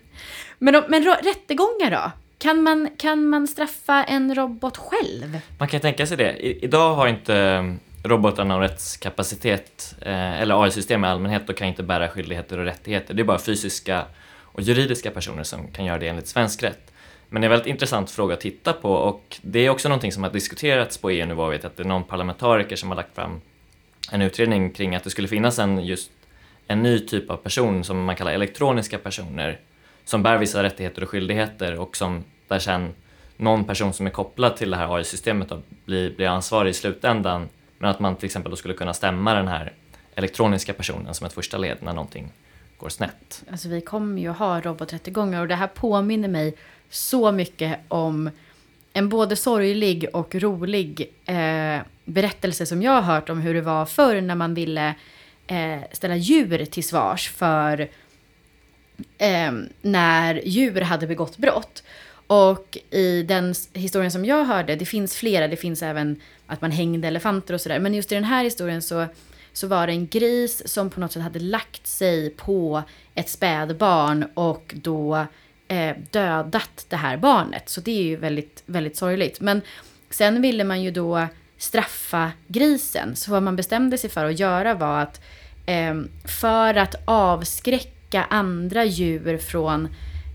Men, 0.58 0.84
men 0.88 1.04
rättegångar 1.04 1.92
då? 1.92 2.12
Kan 2.38 2.64
man, 2.64 2.90
kan 2.98 3.26
man 3.26 3.48
straffa 3.48 4.04
en 4.04 4.36
robot 4.36 4.78
själv? 4.78 5.40
Man 5.58 5.68
kan 5.68 5.80
tänka 5.80 6.06
sig 6.08 6.18
det. 6.18 6.38
I, 6.38 6.64
idag 6.64 6.96
har 6.96 7.08
inte 7.08 7.36
mm, 7.36 7.80
robotarna 8.04 8.54
någon 8.54 8.62
rättskapacitet, 8.62 9.96
eh, 10.02 10.42
eller 10.42 10.64
AI-system 10.64 11.06
i 11.06 11.08
allmänhet, 11.08 11.50
och 11.50 11.58
kan 11.58 11.68
inte 11.68 11.84
bära 11.84 12.10
skyldigheter 12.10 12.58
och 12.58 12.66
rättigheter. 12.66 13.14
Det 13.14 13.22
är 13.22 13.24
bara 13.26 13.40
fysiska 13.40 14.06
och 14.44 14.62
juridiska 14.62 15.12
personer 15.12 15.44
som 15.44 15.68
kan 15.68 15.86
göra 15.86 16.00
det 16.00 16.08
enligt 16.08 16.28
svensk 16.28 16.64
rätt. 16.64 16.92
Men 17.30 17.42
det 17.42 17.46
är 17.46 17.50
en 17.50 17.52
väldigt 17.52 17.68
intressant 17.68 18.12
fråga 18.12 18.34
att 18.34 18.42
titta 18.42 18.74
på 18.74 18.92
och 18.92 19.38
det 19.42 19.60
är 19.60 19.70
också 19.70 19.90
någonting 19.90 20.12
som 20.12 20.24
har 20.24 20.30
diskuterats 20.30 20.98
på 20.98 21.10
EU-nivå. 21.10 21.44
Jag 21.44 21.50
vet 21.50 21.66
att 21.66 21.78
det 21.78 21.84
är 21.84 21.88
någon 21.88 22.04
parlamentariker 22.04 22.76
som 22.76 22.90
har 22.90 22.96
lagt 22.96 23.16
fram 23.16 23.42
en 24.12 24.22
utredning 24.22 24.72
kring 24.72 24.96
att 24.96 25.04
det 25.04 25.10
skulle 25.10 25.28
finnas 25.28 25.60
en, 25.60 25.86
just 25.86 26.12
en 26.68 26.84
ny 26.84 27.00
typ 27.00 27.30
av 27.30 27.38
person 27.38 27.84
som 27.84 28.06
man 28.06 28.16
kallar 28.16 28.32
elektroniska 28.32 28.98
personer 28.98 29.60
som 30.08 30.24
bär 30.24 30.38
vissa 30.38 30.64
rättigheter 30.64 31.04
och 31.04 31.10
skyldigheter 31.10 31.80
och 31.80 31.98
som 31.98 32.24
där 32.48 32.60
sen 32.60 32.94
någon 33.38 33.64
person 33.64 33.94
som 33.94 34.06
är 34.08 34.12
kopplad 34.12 34.58
till 34.58 34.70
det 34.70 34.78
här 34.78 34.96
AI-systemet 34.96 35.52
blir, 35.86 36.16
blir 36.16 36.28
ansvarig 36.28 36.70
i 36.70 36.74
slutändan 36.74 37.50
men 37.78 37.90
att 37.90 38.00
man 38.00 38.16
till 38.16 38.26
exempel 38.26 38.50
då 38.50 38.56
skulle 38.56 38.74
kunna 38.74 38.94
stämma 38.94 39.34
den 39.34 39.48
här 39.48 39.74
elektroniska 40.16 40.74
personen 40.74 41.14
som 41.14 41.28
ett 41.28 41.34
första 41.34 41.58
led 41.58 41.78
när 41.82 41.94
någonting 41.94 42.32
går 42.78 42.90
snett. 42.90 43.44
Alltså 43.52 43.70
vi 43.70 43.82
kommer 43.82 44.22
ju 44.22 44.30
ha 44.30 44.62
roboträttegångar 44.62 45.42
och 45.42 45.48
det 45.48 45.56
här 45.56 45.68
påminner 45.68 46.28
mig 46.28 46.56
så 46.90 47.32
mycket 47.32 47.80
om 47.88 48.30
en 48.94 49.10
både 49.10 49.36
sorglig 49.36 50.06
och 50.14 50.36
rolig 50.36 51.14
eh, 51.26 51.82
berättelse 52.06 52.66
som 52.66 52.82
jag 52.82 52.92
har 52.92 53.14
hört 53.14 53.30
om 53.30 53.42
hur 53.42 53.54
det 53.54 53.62
var 53.62 53.86
förr 53.86 54.22
när 54.22 54.36
man 54.36 54.54
ville 54.54 54.96
eh, 55.48 55.80
ställa 55.92 56.16
djur 56.16 56.66
till 56.66 56.84
svars 56.84 57.30
för 57.30 57.90
eh, 59.18 59.52
när 59.82 60.42
djur 60.46 60.82
hade 60.82 61.08
begått 61.08 61.38
brott. 61.38 61.84
Och 62.28 62.78
i 62.90 63.24
den 63.24 63.56
historien 63.74 64.12
som 64.12 64.26
jag 64.26 64.46
hörde, 64.46 64.76
det 64.76 64.86
finns 64.86 65.16
flera, 65.16 65.48
det 65.48 65.58
finns 65.58 65.84
även 65.84 66.22
att 66.48 66.62
man 66.62 66.72
hängde 66.72 67.08
elefanter 67.08 67.54
och 67.54 67.62
sådär. 67.62 67.80
Men 67.80 67.94
just 67.94 68.12
i 68.12 68.16
den 68.16 68.24
här 68.24 68.44
historien 68.44 68.82
så, 68.82 69.06
så 69.54 69.68
var 69.68 69.88
det 69.88 69.94
en 69.94 70.08
gris 70.08 70.74
som 70.74 70.90
på 70.90 71.00
något 71.00 71.12
sätt 71.12 71.24
hade 71.24 71.40
lagt 71.40 71.88
sig 71.88 72.30
på 72.30 72.84
ett 73.16 73.30
spädbarn 73.30 74.26
och 74.34 74.74
då 74.78 75.26
eh, 75.68 75.96
dödat 76.12 76.86
det 76.90 76.96
här 76.96 77.18
barnet. 77.18 77.70
Så 77.70 77.82
det 77.82 77.92
är 77.92 78.04
ju 78.04 78.16
väldigt, 78.16 78.64
väldigt 78.66 78.98
sorgligt. 78.98 79.40
Men 79.40 79.62
sen 80.10 80.42
ville 80.42 80.64
man 80.64 80.84
ju 80.84 80.92
då 80.92 81.28
straffa 81.58 82.32
grisen. 82.48 83.16
Så 83.16 83.32
vad 83.32 83.44
man 83.44 83.56
bestämde 83.56 83.98
sig 83.98 84.10
för 84.10 84.26
att 84.26 84.40
göra 84.40 84.74
var 84.74 85.00
att 85.02 85.22
eh, 85.66 85.96
för 86.26 86.76
att 86.76 86.96
avskräcka 87.06 87.97
andra 88.16 88.86
djur 88.86 89.38
från 89.38 89.88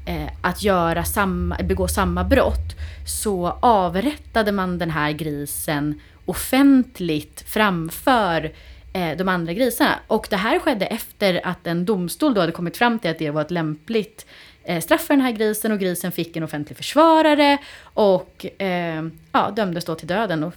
eh, 0.06 0.28
att 0.40 0.62
göra 0.62 1.04
samma, 1.04 1.56
begå 1.56 1.88
samma 1.88 2.24
brott 2.24 2.76
så 3.06 3.58
avrättade 3.60 4.52
man 4.52 4.78
den 4.78 4.90
här 4.90 5.12
grisen 5.12 6.00
offentligt 6.24 7.44
framför 7.46 8.52
eh, 8.92 9.16
de 9.16 9.28
andra 9.28 9.52
grisarna. 9.52 9.98
Och 10.06 10.26
det 10.30 10.36
här 10.36 10.58
skedde 10.58 10.86
efter 10.86 11.46
att 11.46 11.66
en 11.66 11.84
domstol 11.84 12.34
då 12.34 12.40
hade 12.40 12.52
kommit 12.52 12.76
fram 12.76 12.98
till 12.98 13.10
att 13.10 13.18
det 13.18 13.30
var 13.30 13.42
ett 13.42 13.50
lämpligt 13.50 14.26
eh, 14.64 14.80
straff 14.80 15.00
för 15.00 15.14
den 15.14 15.20
här 15.20 15.32
grisen 15.32 15.72
och 15.72 15.78
grisen 15.78 16.12
fick 16.12 16.36
en 16.36 16.42
offentlig 16.42 16.76
försvarare 16.76 17.58
och 17.82 18.46
eh, 18.58 19.04
ja, 19.32 19.50
dömdes 19.50 19.84
då 19.84 19.94
till 19.94 20.08
döden. 20.08 20.44
Och 20.44 20.54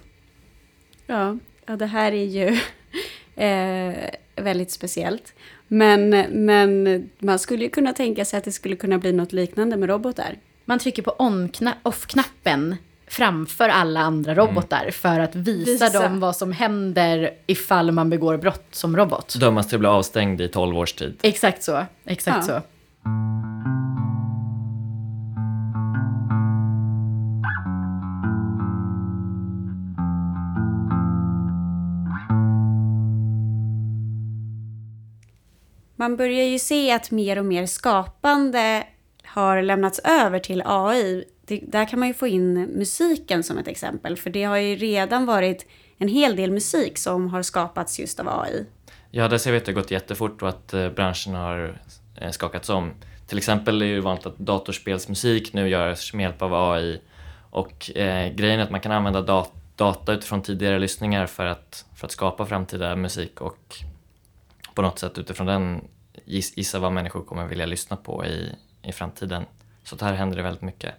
Ja, 1.08 1.38
ja 1.66 1.76
det 1.76 1.86
här 1.86 2.12
är 2.12 2.26
ju 2.26 2.48
eh, 3.44 4.10
väldigt 4.36 4.72
speciellt. 4.72 5.34
Men, 5.68 6.10
men 6.46 7.10
man 7.20 7.40
skulle 7.40 7.64
ju 7.64 7.70
kunna 7.70 7.94
tänka 7.94 8.26
sig 8.26 8.38
att 8.38 8.44
det 8.44 8.52
skulle 8.52 8.76
kunna 8.76 8.98
bli 8.98 9.12
något 9.14 9.34
liknande 9.34 9.78
med 9.78 9.90
robotar. 9.90 10.36
man 10.66 10.80
trycker 10.80 11.02
på 11.02 11.12
on-kna- 11.20 11.74
off-knappen 11.84 12.76
framför 13.08 13.70
alla 13.70 14.00
andra 14.00 14.36
robotar 14.36 14.90
för 14.92 15.20
att 15.20 15.36
visa, 15.36 15.86
Visa. 15.86 16.02
dem 16.04 16.20
vad 16.20 16.36
som 16.36 16.52
händer 16.52 17.30
ifall 17.48 17.92
man 17.92 18.10
begår 18.10 18.38
brott 18.38 18.68
som 18.72 18.98
robot. 18.98 19.36
Dömas 19.40 19.68
till 19.68 19.76
att 19.76 19.80
bli 19.80 19.90
avstängd 19.90 20.42
i 20.42 20.48
12 20.48 20.78
års 20.78 20.94
tid. 20.94 21.18
Exakt 21.22 21.64
så. 21.64 21.86
Exakt 22.06 22.48
Ja. 22.48 22.62
så. 22.62 22.62
Man 35.96 36.16
börjar 36.16 36.44
ju 36.46 36.60
se 36.60 36.92
att 36.92 37.12
mer 37.12 37.40
och 37.40 37.46
mer 37.46 37.66
skapande 37.66 38.84
har 39.24 39.62
lämnats 39.62 40.00
över 40.00 40.40
till 40.40 40.62
AI. 40.66 41.24
Det, 41.46 41.60
där 41.68 41.86
kan 41.86 42.00
man 42.00 42.08
ju 42.08 42.14
få 42.14 42.28
in 42.28 42.54
musiken 42.54 43.44
som 43.44 43.58
ett 43.58 43.68
exempel, 43.68 44.18
för 44.18 44.30
det 44.30 44.44
har 44.44 44.58
ju 44.58 44.76
redan 44.76 45.26
varit 45.26 45.66
en 45.98 46.08
hel 46.08 46.36
del 46.36 46.52
musik 46.52 46.98
som 46.98 47.28
har 47.30 47.42
skapats 47.42 48.00
just 48.00 48.20
av 48.20 48.30
AI. 48.30 48.66
Ja, 49.12 49.28
där 49.28 49.38
ser 49.38 49.52
vi 49.52 49.58
att 49.58 49.66
det 49.66 49.72
har 49.72 49.82
gått 49.82 49.92
jättefort 49.92 50.42
och 50.42 50.50
att 50.50 50.74
eh, 50.74 50.90
branschen 50.90 51.34
har 51.34 51.80
eh, 52.22 52.32
skakats 52.32 52.70
om. 52.70 52.92
Till 53.28 53.38
exempel 53.38 53.82
är 53.82 53.86
det 53.86 53.92
ju 53.92 54.00
vanligt 54.00 54.26
att 54.26 54.38
datorspelsmusik 54.38 55.54
nu 55.54 55.70
görs 55.70 56.14
med 56.14 56.24
hjälp 56.24 56.42
av 56.42 56.54
AI 56.54 57.02
och 57.50 57.98
eh, 57.98 58.34
grejen 58.34 58.60
är 58.60 58.64
att 58.64 58.72
man 58.72 58.80
kan 58.82 58.92
använda 58.92 59.22
dat- 59.22 59.54
data 59.76 60.14
utifrån 60.14 60.42
tidigare 60.42 60.80
lyssningar 60.80 61.26
för 61.26 61.46
att, 61.46 61.86
för 61.96 62.06
att 62.06 62.12
skapa 62.12 62.46
framtida 62.46 62.96
musik 62.96 63.42
och 63.42 63.76
på 64.76 64.82
något 64.82 65.00
sätt 65.00 65.18
utifrån 65.18 65.48
den 65.48 65.88
gissa 66.26 66.80
vad 66.80 66.92
människor 66.92 67.24
kommer 67.24 67.48
vilja 67.48 67.66
lyssna 67.66 67.98
på 67.98 68.26
i, 68.26 68.56
i 68.84 68.92
framtiden. 68.92 69.46
Så 69.84 70.06
här 70.06 70.14
händer 70.14 70.38
det 70.38 70.44
väldigt 70.44 70.62
mycket. 70.62 70.96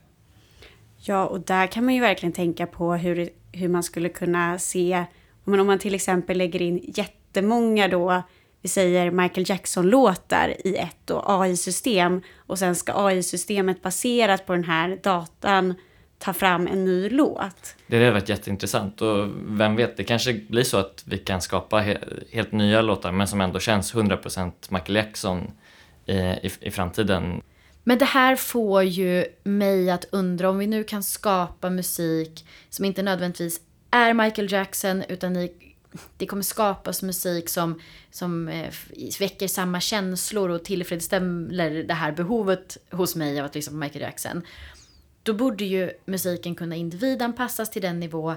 Ja, 0.96 1.26
och 1.26 1.40
där 1.40 1.66
kan 1.66 1.84
man 1.84 1.94
ju 1.94 2.00
verkligen 2.00 2.32
tänka 2.32 2.66
på 2.66 2.94
hur, 2.94 3.28
hur 3.52 3.68
man 3.68 3.82
skulle 3.82 4.08
kunna 4.08 4.58
se, 4.58 5.04
men 5.44 5.60
om 5.60 5.66
man 5.66 5.78
till 5.78 5.94
exempel 5.94 6.38
lägger 6.38 6.62
in 6.62 6.80
jättemånga 6.94 7.88
då, 7.88 8.22
vi 8.60 8.68
säger 8.68 9.10
Michael 9.10 9.50
Jackson-låtar 9.50 10.54
i 10.64 10.76
ett 10.76 11.10
AI-system 11.10 12.22
och 12.36 12.58
sen 12.58 12.76
ska 12.76 13.06
AI-systemet 13.06 13.82
baserat 13.82 14.46
på 14.46 14.52
den 14.52 14.64
här 14.64 14.98
datan 15.02 15.74
ta 16.18 16.32
fram 16.32 16.66
en 16.66 16.84
ny 16.84 17.08
låt. 17.08 17.74
Det 17.86 17.96
hade 17.98 18.10
varit 18.10 18.28
jätteintressant 18.28 19.02
och 19.02 19.28
vem 19.46 19.76
vet, 19.76 19.96
det 19.96 20.04
kanske 20.04 20.32
blir 20.34 20.62
så 20.62 20.76
att 20.76 21.02
vi 21.06 21.18
kan 21.18 21.40
skapa 21.42 21.76
he- 21.80 22.24
helt 22.32 22.52
nya 22.52 22.82
låtar 22.82 23.12
men 23.12 23.28
som 23.28 23.40
ändå 23.40 23.58
känns 23.58 23.94
100% 23.94 24.52
Michael 24.68 24.96
Jackson 24.96 25.50
i, 26.06 26.12
i, 26.12 26.50
i 26.60 26.70
framtiden. 26.70 27.42
Men 27.84 27.98
det 27.98 28.04
här 28.04 28.36
får 28.36 28.82
ju 28.82 29.24
mig 29.42 29.90
att 29.90 30.04
undra 30.12 30.50
om 30.50 30.58
vi 30.58 30.66
nu 30.66 30.84
kan 30.84 31.02
skapa 31.02 31.70
musik 31.70 32.46
som 32.70 32.84
inte 32.84 33.02
nödvändigtvis 33.02 33.60
är 33.90 34.14
Michael 34.14 34.52
Jackson 34.52 35.02
utan 35.08 35.36
i, 35.36 35.52
det 36.16 36.26
kommer 36.26 36.42
skapas 36.42 37.02
musik 37.02 37.48
som, 37.48 37.80
som 38.10 38.48
eh, 38.48 38.72
väcker 39.20 39.48
samma 39.48 39.80
känslor 39.80 40.50
och 40.50 40.64
tillfredsställer 40.64 41.82
det 41.82 41.94
här 41.94 42.12
behovet 42.12 42.76
hos 42.90 43.16
mig 43.16 43.40
av 43.40 43.46
att 43.46 43.54
lyssna 43.54 43.70
på 43.70 43.76
Michael 43.76 44.02
Jackson. 44.02 44.42
Då 45.26 45.34
borde 45.34 45.64
ju 45.64 45.90
musiken 46.04 46.54
kunna 46.54 46.76
individanpassas 46.76 47.70
till 47.70 47.82
den 47.82 48.00
nivå 48.00 48.34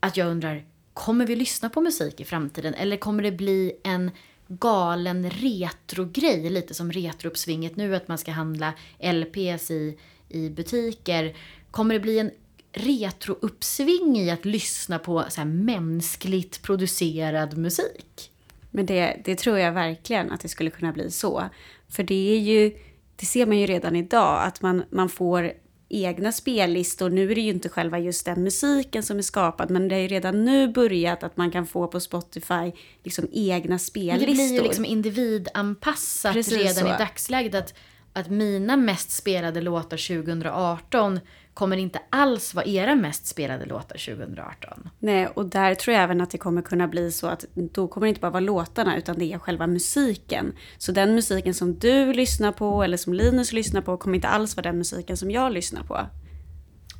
att 0.00 0.16
jag 0.16 0.28
undrar, 0.28 0.64
kommer 0.94 1.26
vi 1.26 1.36
lyssna 1.36 1.70
på 1.70 1.80
musik 1.80 2.20
i 2.20 2.24
framtiden 2.24 2.74
eller 2.74 2.96
kommer 2.96 3.22
det 3.22 3.32
bli 3.32 3.72
en 3.82 4.10
galen 4.48 5.30
retrogrej, 5.30 6.50
lite 6.50 6.74
som 6.74 6.92
retrouppsvinget 6.92 7.76
nu 7.76 7.96
att 7.96 8.08
man 8.08 8.18
ska 8.18 8.30
handla 8.30 8.72
LPs 8.98 9.70
i, 9.70 9.98
i 10.28 10.50
butiker. 10.50 11.36
Kommer 11.70 11.94
det 11.94 12.00
bli 12.00 12.18
en 12.18 12.30
retrouppsving 12.72 14.18
i 14.18 14.30
att 14.30 14.44
lyssna 14.44 14.98
på 14.98 15.24
så 15.28 15.40
här 15.40 15.48
mänskligt 15.48 16.62
producerad 16.62 17.58
musik? 17.58 18.30
Men 18.70 18.86
det, 18.86 19.20
det 19.24 19.38
tror 19.38 19.58
jag 19.58 19.72
verkligen 19.72 20.32
att 20.32 20.40
det 20.40 20.48
skulle 20.48 20.70
kunna 20.70 20.92
bli 20.92 21.10
så. 21.10 21.44
För 21.88 22.02
det 22.02 22.34
är 22.36 22.38
ju, 22.38 22.76
det 23.16 23.26
ser 23.26 23.46
man 23.46 23.58
ju 23.58 23.66
redan 23.66 23.96
idag, 23.96 24.42
att 24.42 24.62
man, 24.62 24.84
man 24.90 25.08
får 25.08 25.52
egna 25.88 26.32
spellistor. 26.32 27.10
Nu 27.10 27.30
är 27.30 27.34
det 27.34 27.40
ju 27.40 27.50
inte 27.50 27.68
själva 27.68 27.98
just 27.98 28.24
den 28.24 28.42
musiken 28.42 29.02
som 29.02 29.18
är 29.18 29.22
skapad, 29.22 29.70
men 29.70 29.88
det 29.88 29.96
är 29.96 30.00
ju 30.00 30.08
redan 30.08 30.44
nu 30.44 30.68
börjat 30.68 31.22
att 31.22 31.36
man 31.36 31.50
kan 31.50 31.66
få 31.66 31.86
på 31.86 32.00
Spotify 32.00 32.72
liksom 33.04 33.28
egna 33.32 33.78
spellistor. 33.78 34.26
Det 34.26 34.32
blir 34.32 34.54
ju 34.54 34.62
liksom 34.62 34.84
individanpassat 34.84 36.32
Precis 36.32 36.58
redan 36.58 36.74
så. 36.74 36.86
i 36.86 36.98
dagsläget. 36.98 37.54
Att, 37.54 37.74
att 38.12 38.30
mina 38.30 38.76
mest 38.76 39.10
spelade 39.10 39.60
låtar 39.60 40.22
2018 40.22 41.20
kommer 41.56 41.76
inte 41.76 41.98
alls 42.10 42.54
vara 42.54 42.66
era 42.66 42.94
mest 42.94 43.26
spelade 43.26 43.66
låtar 43.66 44.16
2018. 44.16 44.90
Nej, 44.98 45.26
och 45.26 45.46
där 45.46 45.74
tror 45.74 45.94
jag 45.94 46.02
även 46.02 46.20
att 46.20 46.30
det 46.30 46.38
kommer 46.38 46.62
kunna 46.62 46.88
bli 46.88 47.12
så 47.12 47.26
att 47.26 47.44
då 47.54 47.88
kommer 47.88 48.06
det 48.06 48.08
inte 48.08 48.20
bara 48.20 48.30
vara 48.30 48.40
låtarna 48.40 48.96
utan 48.96 49.18
det 49.18 49.32
är 49.32 49.38
själva 49.38 49.66
musiken. 49.66 50.52
Så 50.78 50.92
den 50.92 51.14
musiken 51.14 51.54
som 51.54 51.78
du 51.78 52.12
lyssnar 52.12 52.52
på 52.52 52.82
eller 52.82 52.96
som 52.96 53.14
Linus 53.14 53.52
lyssnar 53.52 53.80
på 53.80 53.96
kommer 53.96 54.14
inte 54.14 54.28
alls 54.28 54.56
vara 54.56 54.62
den 54.62 54.78
musiken 54.78 55.16
som 55.16 55.30
jag 55.30 55.52
lyssnar 55.52 55.82
på. 55.82 56.06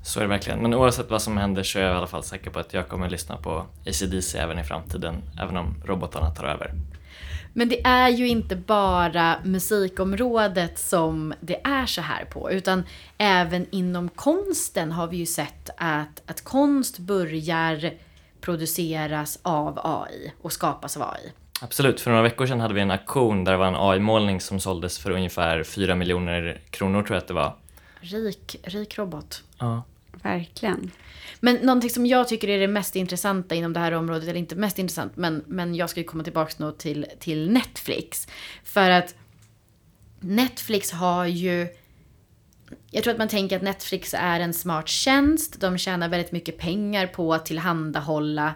Så 0.03 0.21
är 0.21 0.25
det 0.25 0.29
verkligen. 0.29 0.63
Men 0.63 0.75
oavsett 0.75 1.11
vad 1.11 1.23
som 1.23 1.37
händer 1.37 1.63
så 1.63 1.79
är 1.79 1.83
jag 1.83 1.93
i 1.93 1.97
alla 1.97 2.07
fall 2.07 2.23
säker 2.23 2.51
på 2.51 2.59
att 2.59 2.75
jag 2.75 2.89
kommer 2.89 3.11
lyssna 3.11 3.37
på 3.37 3.67
ACDC 3.87 4.39
även 4.39 4.59
i 4.59 4.65
framtiden, 4.65 5.23
även 5.41 5.57
om 5.57 5.75
robotarna 5.85 6.31
tar 6.31 6.45
över. 6.45 6.75
Men 7.59 7.69
det 7.69 7.87
är 7.87 8.09
ju 8.09 8.29
inte 8.29 8.57
bara 8.57 9.37
musikområdet 9.45 10.79
som 10.79 11.35
det 11.41 11.61
är 11.65 11.87
så 11.87 12.01
här 12.01 12.25
på, 12.25 12.51
utan 12.51 12.83
även 13.19 13.67
inom 13.71 14.09
konsten 14.09 14.93
har 14.93 15.07
vi 15.07 15.17
ju 15.17 15.27
sett 15.27 15.71
att, 15.77 16.23
att 16.27 16.45
konst 16.45 16.99
börjar 16.99 17.95
produceras 18.41 19.39
av 19.43 19.79
AI 19.83 20.33
och 20.43 20.53
skapas 20.53 20.97
av 20.97 21.03
AI. 21.03 21.33
Absolut, 21.61 22.01
för 22.01 22.11
några 22.11 22.23
veckor 22.23 22.47
sedan 22.47 22.61
hade 22.61 22.75
vi 22.75 22.81
en 22.81 22.91
auktion 22.91 23.45
där 23.45 23.53
det 23.53 23.59
var 23.59 23.67
en 23.67 23.77
AI-målning 23.77 24.41
som 24.41 24.61
såldes 24.61 24.99
för 24.99 25.11
ungefär 25.11 25.65
4 25.65 25.95
miljoner 25.95 26.61
kronor 26.71 27.03
tror 27.03 27.15
jag 27.17 27.23
att 27.23 27.29
det 27.29 27.35
var. 27.35 27.57
Rik, 28.01 28.57
rik 28.65 28.99
robot. 28.99 29.43
Ja. 29.59 29.83
Verkligen. 30.27 30.91
Men 31.41 31.57
någonting 31.57 31.91
som 31.91 32.07
jag 32.07 32.29
tycker 32.29 32.49
är 32.49 32.59
det 32.59 32.69
mest 32.69 32.97
intressanta 32.97 33.55
inom 33.55 33.73
det 33.73 33.81
här 33.81 33.93
området, 33.93 34.29
eller 34.29 34.39
inte 34.39 34.57
mest 34.57 34.79
intressant, 34.79 35.17
men, 35.17 35.45
men 35.47 35.75
jag 35.75 35.91
ska 35.91 36.01
ju 36.01 36.07
komma 36.07 36.25
tillbaka 36.25 36.73
till, 36.79 37.07
till 37.19 37.51
Netflix. 37.51 38.29
För 38.65 38.91
att 38.91 39.15
Netflix 40.21 40.93
har 40.93 41.27
ju... 41.27 41.69
Jag 42.91 43.05
tror 43.05 43.13
att 43.13 43.19
man 43.19 43.29
tänker 43.29 43.57
att 43.57 43.63
Netflix 43.63 44.15
är 44.19 44.41
en 44.41 44.55
smart 44.55 44.89
tjänst. 44.89 45.61
De 45.61 45.79
tjänar 45.79 46.09
väldigt 46.09 46.33
mycket 46.33 46.59
pengar 46.59 47.07
på 47.07 47.35
att 47.35 47.47
tillhandahålla 47.47 48.55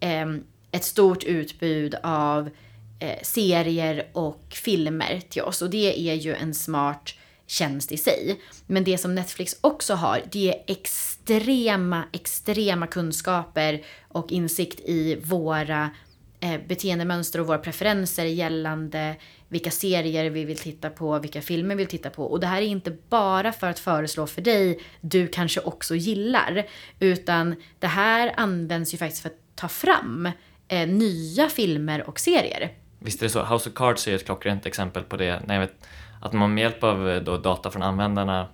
eh, 0.00 0.26
ett 0.70 0.84
stort 0.84 1.24
utbud 1.24 1.94
av 2.02 2.50
eh, 2.98 3.22
serier 3.22 4.08
och 4.12 4.44
filmer 4.50 5.20
till 5.28 5.42
oss. 5.42 5.62
Och 5.62 5.70
det 5.70 6.10
är 6.10 6.14
ju 6.14 6.34
en 6.34 6.54
smart 6.54 7.14
tjänst 7.52 7.92
i 7.92 7.96
sig. 7.96 8.40
Men 8.66 8.84
det 8.84 8.98
som 8.98 9.14
Netflix 9.14 9.56
också 9.60 9.94
har, 9.94 10.22
det 10.32 10.48
är 10.48 10.72
extrema, 10.72 12.04
extrema 12.12 12.86
kunskaper 12.86 13.82
och 14.08 14.32
insikt 14.32 14.80
i 14.80 15.16
våra 15.24 15.90
eh, 16.40 16.60
beteendemönster 16.68 17.40
och 17.40 17.46
våra 17.46 17.58
preferenser 17.58 18.24
gällande 18.24 19.16
vilka 19.48 19.70
serier 19.70 20.30
vi 20.30 20.44
vill 20.44 20.58
titta 20.58 20.90
på, 20.90 21.18
vilka 21.18 21.42
filmer 21.42 21.74
vi 21.74 21.78
vill 21.78 21.90
titta 21.90 22.10
på. 22.10 22.24
Och 22.24 22.40
det 22.40 22.46
här 22.46 22.62
är 22.62 22.66
inte 22.66 22.96
bara 23.08 23.52
för 23.52 23.66
att 23.66 23.78
föreslå 23.78 24.26
för 24.26 24.42
dig, 24.42 24.80
du 25.00 25.26
kanske 25.26 25.60
också 25.60 25.94
gillar. 25.94 26.66
Utan 27.00 27.54
det 27.78 27.86
här 27.86 28.32
används 28.36 28.94
ju 28.94 28.98
faktiskt 28.98 29.22
för 29.22 29.28
att 29.28 29.56
ta 29.56 29.68
fram 29.68 30.28
eh, 30.68 30.88
nya 30.88 31.48
filmer 31.48 32.08
och 32.08 32.20
serier. 32.20 32.72
Visst 32.98 33.22
är 33.22 33.26
det 33.26 33.30
så. 33.30 33.44
House 33.44 33.68
of 33.68 33.74
Cards 33.74 34.08
är 34.08 34.14
ett 34.14 34.24
klockrent 34.24 34.66
exempel 34.66 35.02
på 35.02 35.16
det. 35.16 35.42
Nej, 35.46 35.56
jag 35.56 35.60
vet 35.60 35.86
att 36.22 36.32
man 36.32 36.54
med 36.54 36.62
hjälp 36.62 36.84
av 36.84 37.10
eh, 37.10 37.22
då 37.22 37.36
data 37.36 37.70
från 37.70 37.82
användarna 37.82 38.48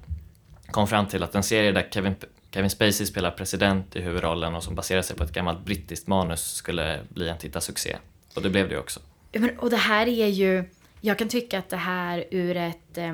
kom 0.70 0.86
fram 0.86 1.06
till 1.06 1.22
att 1.22 1.34
en 1.34 1.42
serie 1.42 1.72
där 1.72 1.88
Kevin, 1.90 2.14
Kevin 2.50 2.70
Spacey 2.70 3.06
spelar 3.06 3.30
president 3.30 3.96
i 3.96 4.00
huvudrollen 4.00 4.54
och 4.54 4.62
som 4.62 4.74
baserar 4.74 5.02
sig 5.02 5.16
på 5.16 5.24
ett 5.24 5.32
gammalt 5.32 5.64
brittiskt 5.64 6.06
manus 6.06 6.52
skulle 6.54 7.00
bli 7.08 7.28
en 7.28 7.38
tittarsuccé. 7.38 7.96
Och 8.34 8.42
det 8.42 8.50
blev 8.50 8.68
det 8.68 8.78
också. 8.78 9.00
Ja, 9.32 9.40
men, 9.40 9.58
och 9.58 9.70
det 9.70 9.76
här 9.76 10.06
är 10.06 10.26
ju, 10.26 10.64
jag 11.00 11.18
kan 11.18 11.28
tycka 11.28 11.58
att 11.58 11.68
det 11.68 11.76
här 11.76 12.24
ur 12.30 12.56
ett 12.56 12.98
eh, 12.98 13.08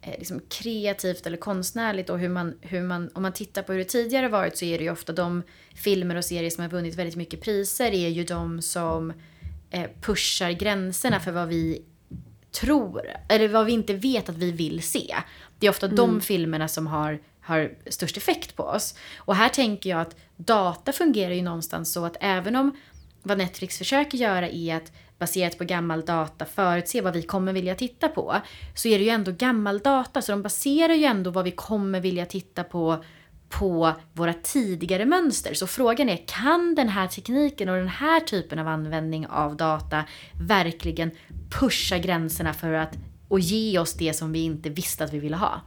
eh, 0.00 0.18
liksom 0.18 0.40
kreativt 0.48 1.26
eller 1.26 1.36
konstnärligt 1.36 2.10
och 2.10 2.18
hur 2.18 2.28
man, 2.28 2.58
hur 2.60 2.82
man, 2.82 3.10
om 3.14 3.22
man 3.22 3.32
tittar 3.32 3.62
på 3.62 3.72
hur 3.72 3.78
det 3.78 3.84
tidigare 3.84 4.28
varit 4.28 4.58
så 4.58 4.64
är 4.64 4.78
det 4.78 4.84
ju 4.84 4.90
ofta 4.90 5.12
de 5.12 5.42
filmer 5.74 6.16
och 6.16 6.24
serier 6.24 6.50
som 6.50 6.62
har 6.62 6.70
vunnit 6.70 6.94
väldigt 6.94 7.16
mycket 7.16 7.40
priser 7.40 7.92
är 7.92 8.08
ju 8.08 8.24
de 8.24 8.62
som 8.62 9.12
eh, 9.70 9.90
pushar 10.00 10.50
gränserna 10.50 11.20
för 11.20 11.32
vad 11.32 11.48
vi 11.48 11.82
tror, 12.50 13.02
eller 13.28 13.48
vad 13.48 13.66
vi 13.66 13.72
inte 13.72 13.94
vet 13.94 14.28
att 14.28 14.36
vi 14.36 14.52
vill 14.52 14.82
se. 14.82 15.16
Det 15.58 15.66
är 15.66 15.70
ofta 15.70 15.88
de 15.88 16.20
filmerna 16.20 16.68
som 16.68 16.86
har, 16.86 17.18
har 17.40 17.72
störst 17.86 18.16
effekt 18.16 18.56
på 18.56 18.62
oss. 18.62 18.94
Och 19.16 19.36
här 19.36 19.48
tänker 19.48 19.90
jag 19.90 20.00
att 20.00 20.16
data 20.36 20.92
fungerar 20.92 21.34
ju 21.34 21.42
någonstans 21.42 21.92
så 21.92 22.04
att 22.04 22.16
även 22.20 22.56
om 22.56 22.76
vad 23.22 23.38
Netflix 23.38 23.78
försöker 23.78 24.18
göra 24.18 24.48
är 24.48 24.76
att 24.76 24.92
baserat 25.18 25.58
på 25.58 25.64
gammal 25.64 26.04
data 26.04 26.44
förutse 26.44 27.00
vad 27.00 27.14
vi 27.14 27.22
kommer 27.22 27.52
vilja 27.52 27.74
titta 27.74 28.08
på. 28.08 28.36
Så 28.74 28.88
är 28.88 28.98
det 28.98 29.04
ju 29.04 29.10
ändå 29.10 29.32
gammal 29.32 29.78
data, 29.78 30.22
så 30.22 30.32
de 30.32 30.42
baserar 30.42 30.94
ju 30.94 31.04
ändå 31.04 31.30
vad 31.30 31.44
vi 31.44 31.50
kommer 31.50 32.00
vilja 32.00 32.26
titta 32.26 32.64
på 32.64 33.04
på 33.50 33.92
våra 34.12 34.32
tidigare 34.32 35.06
mönster. 35.06 35.54
Så 35.54 35.66
frågan 35.66 36.08
är, 36.08 36.24
kan 36.26 36.74
den 36.74 36.88
här 36.88 37.06
tekniken 37.06 37.68
och 37.68 37.76
den 37.76 37.88
här 37.88 38.20
typen 38.20 38.58
av 38.58 38.68
användning 38.68 39.26
av 39.26 39.56
data 39.56 40.04
verkligen 40.40 41.10
pusha 41.60 41.98
gränserna 41.98 42.54
för 42.54 42.72
att 42.72 42.96
och 43.28 43.40
ge 43.40 43.78
oss 43.78 43.94
det 43.94 44.14
som 44.14 44.32
vi 44.32 44.44
inte 44.44 44.70
visste 44.70 45.04
att 45.04 45.12
vi 45.12 45.18
ville 45.18 45.36
ha? 45.36 45.60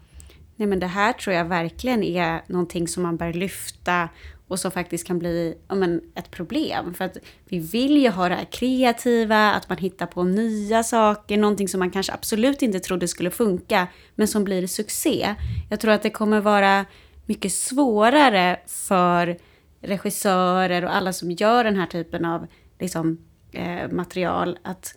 Nej, 0.56 0.67
men 0.67 0.80
det 0.80 0.88
här 0.88 1.13
tror 1.13 1.36
jag 1.36 1.46
verkligen 1.46 2.04
är 2.04 2.41
någonting 2.48 2.88
som 2.88 3.04
man 3.04 3.17
bör 3.17 3.34
lyfta 3.34 4.10
och 4.48 4.60
som 4.60 4.72
faktiskt 4.72 5.08
kan 5.08 5.19
bli 5.19 5.56
ja, 5.67 5.76
men, 5.76 6.02
ett 6.15 6.32
problem. 6.32 6.93
För 6.93 7.06
att 7.06 7.17
vi 7.46 7.60
vill 7.60 7.98
ju 7.98 8.10
ha 8.10 8.30
det 8.30 8.36
här 8.36 8.46
kreativa, 8.52 9.52
att 9.52 9.69
man 9.69 9.78
hittar 9.78 10.06
på 10.06 10.24
nya 10.24 10.84
saker, 10.84 11.38
någonting 11.38 11.67
som 11.67 11.80
man 11.80 11.91
kanske 11.91 12.13
absolut 12.13 12.62
inte 12.62 12.80
trodde 12.80 13.08
skulle 13.08 13.32
funka, 13.32 13.88
men 14.15 14.28
som 14.28 14.43
blir 14.43 14.67
succé. 14.67 15.36
Jag 15.69 15.80
tror 15.80 15.91
att 15.91 16.04
det 16.04 16.10
kommer 16.10 16.39
vara 16.39 16.86
mycket 17.25 17.51
svårare 17.53 18.59
för 18.67 19.38
regissörer 19.81 20.86
och 20.86 20.95
alla 20.95 21.13
som 21.13 21.31
gör 21.31 21.63
den 21.63 21.75
här 21.75 21.86
typen 21.86 22.25
av 22.25 22.47
liksom, 22.79 23.17
eh, 23.51 23.91
material 23.91 24.57
att 24.63 24.95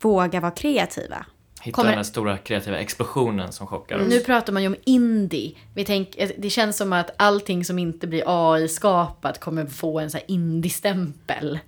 våga 0.00 0.40
vara 0.40 0.50
kreativa. 0.52 1.26
Hitta 1.62 1.74
Kommer- 1.76 1.88
den 1.90 1.96
här 1.98 2.02
stora 2.04 2.36
kreativa 2.38 2.78
explosionen 2.78 3.52
som 3.52 3.66
chockar 3.66 3.98
oss. 3.98 4.08
Nu 4.08 4.20
pratar 4.20 4.52
man 4.52 4.62
ju 4.62 4.68
om 4.68 4.76
indie. 4.84 5.56
Vi 5.74 5.84
tänk, 5.84 6.16
det 6.38 6.50
känns 6.50 6.76
som 6.76 6.92
att 6.92 7.10
allting 7.16 7.64
som 7.64 7.78
inte 7.78 8.06
blir 8.06 8.22
AI-skapat 8.26 9.40
kommer 9.40 9.66
få 9.66 10.00
en 10.00 10.10
sån 10.10 10.18
här 10.18 10.30
indie-stämpel. 10.34 11.58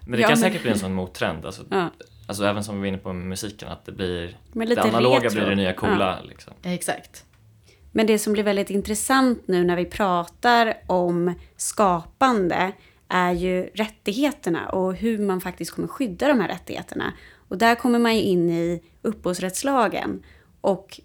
Men 0.00 0.12
det 0.12 0.18
Ja, 0.18 0.28
kan 0.28 0.38
men- 0.40 0.50
säkert 0.50 0.62
bli 0.62 0.70
en 0.70 0.78
sån 0.78 0.94
mottrend. 0.94 1.46
Alltså, 1.46 1.62
Ja. 1.70 1.90
alltså 2.26 2.44
även 2.44 2.64
som 2.64 2.74
vi 2.74 2.80
var 2.80 2.86
inne 2.86 2.98
på 2.98 3.12
med 3.12 3.26
musiken, 3.26 3.68
att 3.68 3.84
det 3.86 3.92
blir 3.92 4.36
det 4.52 4.82
analoga 4.82 5.16
retro. 5.20 5.30
blir 5.30 5.48
det 5.48 5.54
nya 5.54 5.72
coola. 5.72 6.18
Liksom. 6.28 6.52
Exakt. 6.62 7.24
Men 7.96 8.06
det 8.06 8.18
som 8.18 8.32
blir 8.32 8.42
väldigt 8.42 8.70
intressant 8.70 9.48
nu 9.48 9.64
när 9.64 9.76
vi 9.76 9.84
pratar 9.84 10.74
om 10.86 11.34
skapande 11.56 12.72
är 13.08 13.32
ju 13.32 13.62
rättigheterna 13.74 14.68
och 14.68 14.94
hur 14.94 15.18
man 15.18 15.40
faktiskt 15.40 15.70
kommer 15.70 15.88
skydda 15.88 16.28
de 16.28 16.40
här 16.40 16.48
rättigheterna. 16.48 17.12
Och 17.48 17.58
där 17.58 17.74
kommer 17.74 17.98
man 17.98 18.16
ju 18.16 18.22
in 18.22 18.50
i 18.50 18.82
upphovsrättslagen. 19.02 20.22
Och 20.60 21.00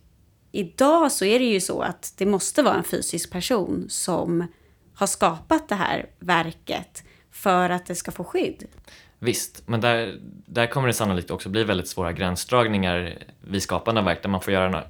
idag 0.52 1.12
så 1.12 1.26
är 1.26 1.40
det 1.40 1.46
ju 1.46 1.60
så 1.60 1.82
att 1.82 2.14
det 2.18 2.26
måste 2.26 2.64
vara 2.64 2.76
en 2.76 2.84
fysisk 2.84 3.32
person 3.32 3.86
som 3.90 4.48
har 4.96 5.08
skapat 5.08 5.70
det 5.70 5.76
här 5.76 6.06
verket 6.20 7.04
för 7.32 7.70
att 7.70 7.86
det 7.86 7.96
ska 7.96 8.12
få 8.12 8.24
skydd. 8.24 8.64
Visst, 9.20 9.64
men 9.68 9.82
där, 9.82 10.20
där 10.46 10.68
kommer 10.68 10.88
det 10.88 10.94
sannolikt 10.94 11.32
också 11.32 11.50
bli 11.50 11.64
väldigt 11.64 11.88
svåra 11.88 12.12
gränsdragningar 12.12 13.18
vid 13.42 13.64
skapande 13.64 14.02
av 14.02 14.06
verk 14.06 14.22
där 14.22 14.30
man 14.30 14.42
får 14.42 14.54
göra 14.54 14.70
några, 14.70 14.86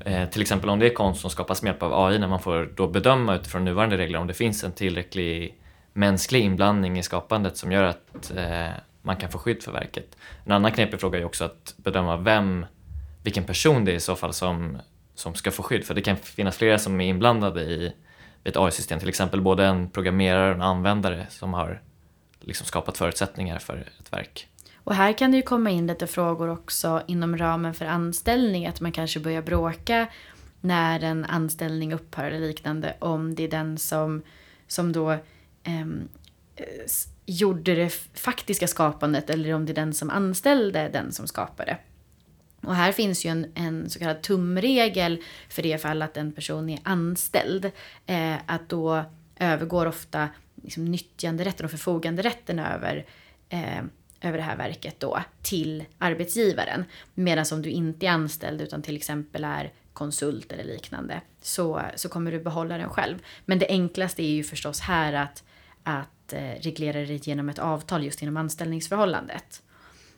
eh, 0.00 0.28
till 0.28 0.42
exempel 0.42 0.70
om 0.70 0.78
det 0.78 0.86
är 0.86 0.94
konst 0.94 1.20
som 1.20 1.30
skapas 1.30 1.62
med 1.62 1.70
hjälp 1.70 1.82
av 1.82 2.04
AI 2.06 2.18
när 2.18 2.28
man 2.28 2.40
får 2.40 2.72
då 2.76 2.86
bedöma 2.86 3.34
utifrån 3.34 3.64
nuvarande 3.64 3.96
regler 3.98 4.18
om 4.18 4.26
det 4.26 4.34
finns 4.34 4.64
en 4.64 4.72
tillräcklig 4.72 5.58
mänsklig 5.92 6.40
inblandning 6.40 6.98
i 6.98 7.02
skapandet 7.02 7.56
som 7.56 7.72
gör 7.72 7.84
att 7.84 8.32
eh, 8.36 8.68
man 9.02 9.16
kan 9.16 9.30
få 9.30 9.38
skydd 9.38 9.62
för 9.62 9.72
verket. 9.72 10.16
En 10.44 10.52
annan 10.52 10.72
knepig 10.72 11.00
fråga 11.00 11.18
är 11.18 11.24
också 11.24 11.44
att 11.44 11.74
bedöma 11.76 12.16
vem, 12.16 12.66
vilken 13.22 13.44
person 13.44 13.84
det 13.84 13.92
är 13.92 13.96
i 13.96 14.00
så 14.00 14.16
fall 14.16 14.32
som, 14.32 14.78
som 15.14 15.34
ska 15.34 15.50
få 15.50 15.62
skydd 15.62 15.84
för 15.84 15.94
det 15.94 16.00
kan 16.00 16.16
finnas 16.16 16.56
flera 16.56 16.78
som 16.78 17.00
är 17.00 17.08
inblandade 17.08 17.62
i 17.62 17.92
ett 18.44 18.56
AI-system, 18.56 18.98
till 18.98 19.08
exempel 19.08 19.40
både 19.40 19.66
en 19.66 19.90
programmerare 19.90 20.48
och 20.48 20.54
en 20.54 20.62
användare 20.62 21.26
som 21.30 21.54
har 21.54 21.82
liksom 22.40 22.66
skapat 22.66 22.98
förutsättningar 22.98 23.58
för 23.58 23.76
ett 24.00 24.12
verk. 24.12 24.48
Och 24.84 24.94
här 24.94 25.12
kan 25.12 25.30
det 25.30 25.36
ju 25.36 25.42
komma 25.42 25.70
in 25.70 25.86
lite 25.86 26.06
frågor 26.06 26.48
också 26.48 27.02
inom 27.06 27.38
ramen 27.38 27.74
för 27.74 27.86
anställning. 27.86 28.66
Att 28.66 28.80
man 28.80 28.92
kanske 28.92 29.20
börjar 29.20 29.42
bråka 29.42 30.06
när 30.60 31.04
en 31.04 31.24
anställning 31.24 31.92
upphör 31.92 32.24
eller 32.24 32.46
liknande. 32.46 32.96
Om 32.98 33.34
det 33.34 33.42
är 33.42 33.48
den 33.48 33.78
som, 33.78 34.22
som 34.66 34.92
då 34.92 35.10
eh, 35.62 35.86
gjorde 37.26 37.74
det 37.74 37.90
faktiska 38.14 38.66
skapandet 38.66 39.30
eller 39.30 39.54
om 39.54 39.66
det 39.66 39.72
är 39.72 39.74
den 39.74 39.94
som 39.94 40.10
anställde 40.10 40.88
den 40.88 41.12
som 41.12 41.26
skapade. 41.26 41.78
Och 42.62 42.74
här 42.74 42.92
finns 42.92 43.26
ju 43.26 43.30
en, 43.30 43.52
en 43.54 43.90
så 43.90 43.98
kallad 43.98 44.22
tumregel 44.22 45.22
för 45.48 45.62
det 45.62 45.78
fall 45.78 46.02
att 46.02 46.16
en 46.16 46.32
person 46.32 46.70
är 46.70 46.78
anställd. 46.82 47.70
Eh, 48.06 48.34
att 48.46 48.68
då 48.68 49.04
övergår 49.36 49.86
ofta 49.86 50.28
liksom, 50.62 50.84
nyttjanderätten 50.84 51.64
och 51.64 51.70
förfoganderätten 51.70 52.58
över, 52.58 53.06
eh, 53.48 53.82
över 54.24 54.38
det 54.38 54.44
här 54.44 54.56
verket 54.56 55.00
då 55.00 55.22
till 55.42 55.84
arbetsgivaren. 55.98 56.84
Medan 57.14 57.44
om 57.52 57.62
du 57.62 57.70
inte 57.70 58.06
är 58.06 58.10
anställd 58.10 58.60
utan 58.60 58.82
till 58.82 58.96
exempel 58.96 59.44
är 59.44 59.72
konsult 59.92 60.52
eller 60.52 60.64
liknande 60.64 61.20
så, 61.40 61.82
så 61.96 62.08
kommer 62.08 62.32
du 62.32 62.40
behålla 62.40 62.78
den 62.78 62.88
själv. 62.88 63.18
Men 63.44 63.58
det 63.58 63.66
enklaste 63.68 64.22
är 64.22 64.30
ju 64.30 64.44
förstås 64.44 64.80
här 64.80 65.12
att, 65.12 65.44
att 65.82 66.32
eh, 66.32 66.60
reglera 66.60 67.00
det 67.00 67.26
genom 67.26 67.48
ett 67.48 67.58
avtal 67.58 68.04
just 68.04 68.22
inom 68.22 68.36
anställningsförhållandet. 68.36 69.62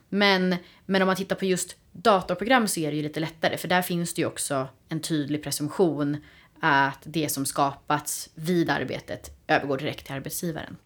Men, 0.09 0.57
men 0.87 1.03
om 1.03 1.07
man 1.07 1.16
tittar 1.16 1.37
på 1.37 1.45
just 1.45 1.77
datorprogram 1.92 2.69
så 2.69 2.81
är 2.81 2.90
det 2.90 2.97
ju 2.97 3.03
lite 3.03 3.21
lättare 3.21 3.57
för 3.57 3.69
där 3.69 3.83
finns 3.83 4.14
det 4.14 4.21
ju 4.21 4.27
också 4.27 4.69
en 4.88 5.01
tydlig 5.01 5.42
presumtion 5.42 6.16
att 6.61 7.03
det 7.03 7.29
som 7.29 7.47
skapats 7.47 8.31
vid 8.35 8.71
arbetet 8.71 9.31
övergår 9.47 9.79
direkt 9.79 10.07
till 10.07 10.14
arbetsgivaren. 10.14 10.77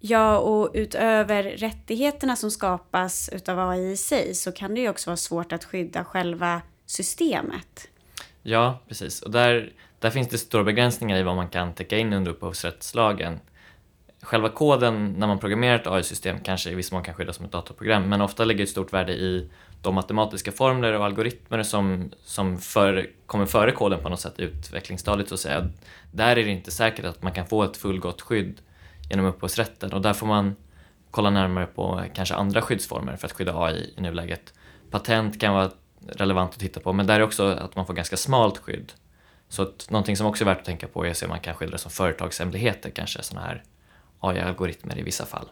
Ja, 0.00 0.38
och 0.38 0.70
utöver 0.74 1.42
rättigheterna 1.42 2.36
som 2.36 2.50
skapas 2.50 3.28
utav 3.32 3.58
AI 3.70 3.90
i 3.90 3.96
sig 3.96 4.34
så 4.34 4.52
kan 4.52 4.74
det 4.74 4.80
ju 4.80 4.88
också 4.88 5.10
vara 5.10 5.16
svårt 5.16 5.52
att 5.52 5.64
skydda 5.64 6.04
själva 6.04 6.62
systemet. 6.86 7.88
Ja, 8.42 8.78
precis. 8.88 9.22
Och 9.22 9.30
där, 9.30 9.72
där 9.98 10.10
finns 10.10 10.28
det 10.28 10.38
stora 10.38 10.64
begränsningar 10.64 11.16
i 11.16 11.22
vad 11.22 11.36
man 11.36 11.48
kan 11.48 11.72
täcka 11.74 11.98
in 11.98 12.12
under 12.12 12.30
upphovsrättslagen. 12.30 13.40
Själva 14.22 14.48
koden 14.48 15.14
när 15.18 15.26
man 15.26 15.38
programmerar 15.38 15.74
ett 15.74 15.86
AI-system 15.86 16.40
kanske 16.40 16.70
i 16.70 16.74
viss 16.74 16.92
mån 16.92 17.02
kan 17.02 17.14
skyddas 17.14 17.36
som 17.36 17.44
ett 17.44 17.52
datorprogram, 17.52 18.08
men 18.08 18.20
ofta 18.20 18.44
ligger 18.44 18.64
ett 18.64 18.70
stort 18.70 18.92
värde 18.92 19.12
i 19.12 19.50
de 19.82 19.94
matematiska 19.94 20.52
formler 20.52 20.92
och 20.92 21.04
algoritmer 21.04 21.62
som, 21.62 22.10
som 22.24 22.58
för, 22.58 23.10
kommer 23.26 23.46
före 23.46 23.72
koden 23.72 24.02
på 24.02 24.08
något 24.08 24.20
sätt 24.20 24.40
i 24.40 24.42
utvecklingsstadiet 24.42 25.28
så 25.28 25.34
att 25.34 25.40
säga. 25.40 25.68
Där 26.12 26.36
är 26.36 26.44
det 26.44 26.50
inte 26.50 26.70
säkert 26.70 27.04
att 27.04 27.22
man 27.22 27.32
kan 27.32 27.46
få 27.46 27.62
ett 27.62 27.76
fullgott 27.76 28.20
skydd 28.20 28.60
genom 29.10 29.26
upphovsrätten 29.26 29.92
och 29.92 30.02
där 30.02 30.12
får 30.12 30.26
man 30.26 30.56
kolla 31.10 31.30
närmare 31.30 31.66
på 31.66 32.04
kanske 32.14 32.34
andra 32.34 32.62
skyddsformer 32.62 33.16
för 33.16 33.26
att 33.26 33.32
skydda 33.32 33.62
AI 33.62 33.94
i 33.96 34.00
nuläget. 34.00 34.54
Patent 34.90 35.40
kan 35.40 35.54
vara 35.54 35.70
relevant 36.06 36.50
att 36.50 36.60
titta 36.60 36.80
på 36.80 36.92
men 36.92 37.06
där 37.06 37.20
är 37.20 37.24
också 37.24 37.46
att 37.46 37.76
man 37.76 37.86
får 37.86 37.94
ganska 37.94 38.16
smalt 38.16 38.58
skydd. 38.58 38.92
Så 39.48 39.62
att 39.62 39.90
någonting 39.90 40.16
som 40.16 40.26
också 40.26 40.44
är 40.44 40.46
värt 40.46 40.58
att 40.58 40.64
tänka 40.64 40.88
på 40.88 41.06
är 41.06 41.10
att 41.10 41.16
se 41.16 41.26
om 41.26 41.30
man 41.30 41.40
kan 41.40 41.54
skydda 41.54 41.72
det 41.72 41.78
som 41.78 41.90
företagshemligheter, 41.90 42.90
kanske 42.90 43.22
sådana 43.22 43.46
här 43.46 43.62
AI-algoritmer 44.20 44.98
i 44.98 45.02
vissa 45.02 45.26
fall. 45.26 45.48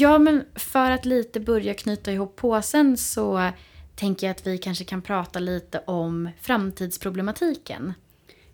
Ja, 0.00 0.18
men 0.18 0.44
för 0.54 0.90
att 0.90 1.04
lite 1.04 1.40
börja 1.40 1.74
knyta 1.74 2.12
ihop 2.12 2.36
påsen 2.36 2.96
så 2.96 3.50
tänker 3.94 4.26
jag 4.26 4.34
att 4.34 4.46
vi 4.46 4.58
kanske 4.58 4.84
kan 4.84 5.02
prata 5.02 5.38
lite 5.38 5.82
om 5.86 6.30
framtidsproblematiken. 6.40 7.94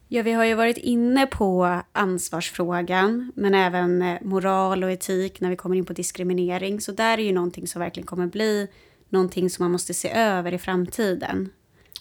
Ja, 0.09 0.22
vi 0.22 0.33
har 0.33 0.44
ju 0.44 0.55
varit 0.55 0.77
inne 0.77 1.27
på 1.27 1.81
ansvarsfrågan, 1.92 3.33
men 3.37 3.55
även 3.55 4.03
eh, 4.03 4.18
moral 4.22 4.85
och 4.85 4.90
etik 4.90 5.40
när 5.40 5.51
vi 5.51 5.57
kommer 5.57 5.77
in 5.77 5.85
på 5.85 5.92
diskriminering. 5.92 6.81
Så 6.81 6.92
där 6.92 7.18
är 7.18 7.22
ju 7.22 7.33
någonting 7.33 7.66
som 7.66 7.81
verkligen 7.81 8.07
kommer 8.07 8.27
bli 8.27 8.68
någonting 9.09 9.51
som 9.51 9.64
man 9.64 9.72
måste 9.72 9.94
se 9.94 10.11
över 10.11 10.55
i 10.55 10.59
framtiden. 10.59 11.51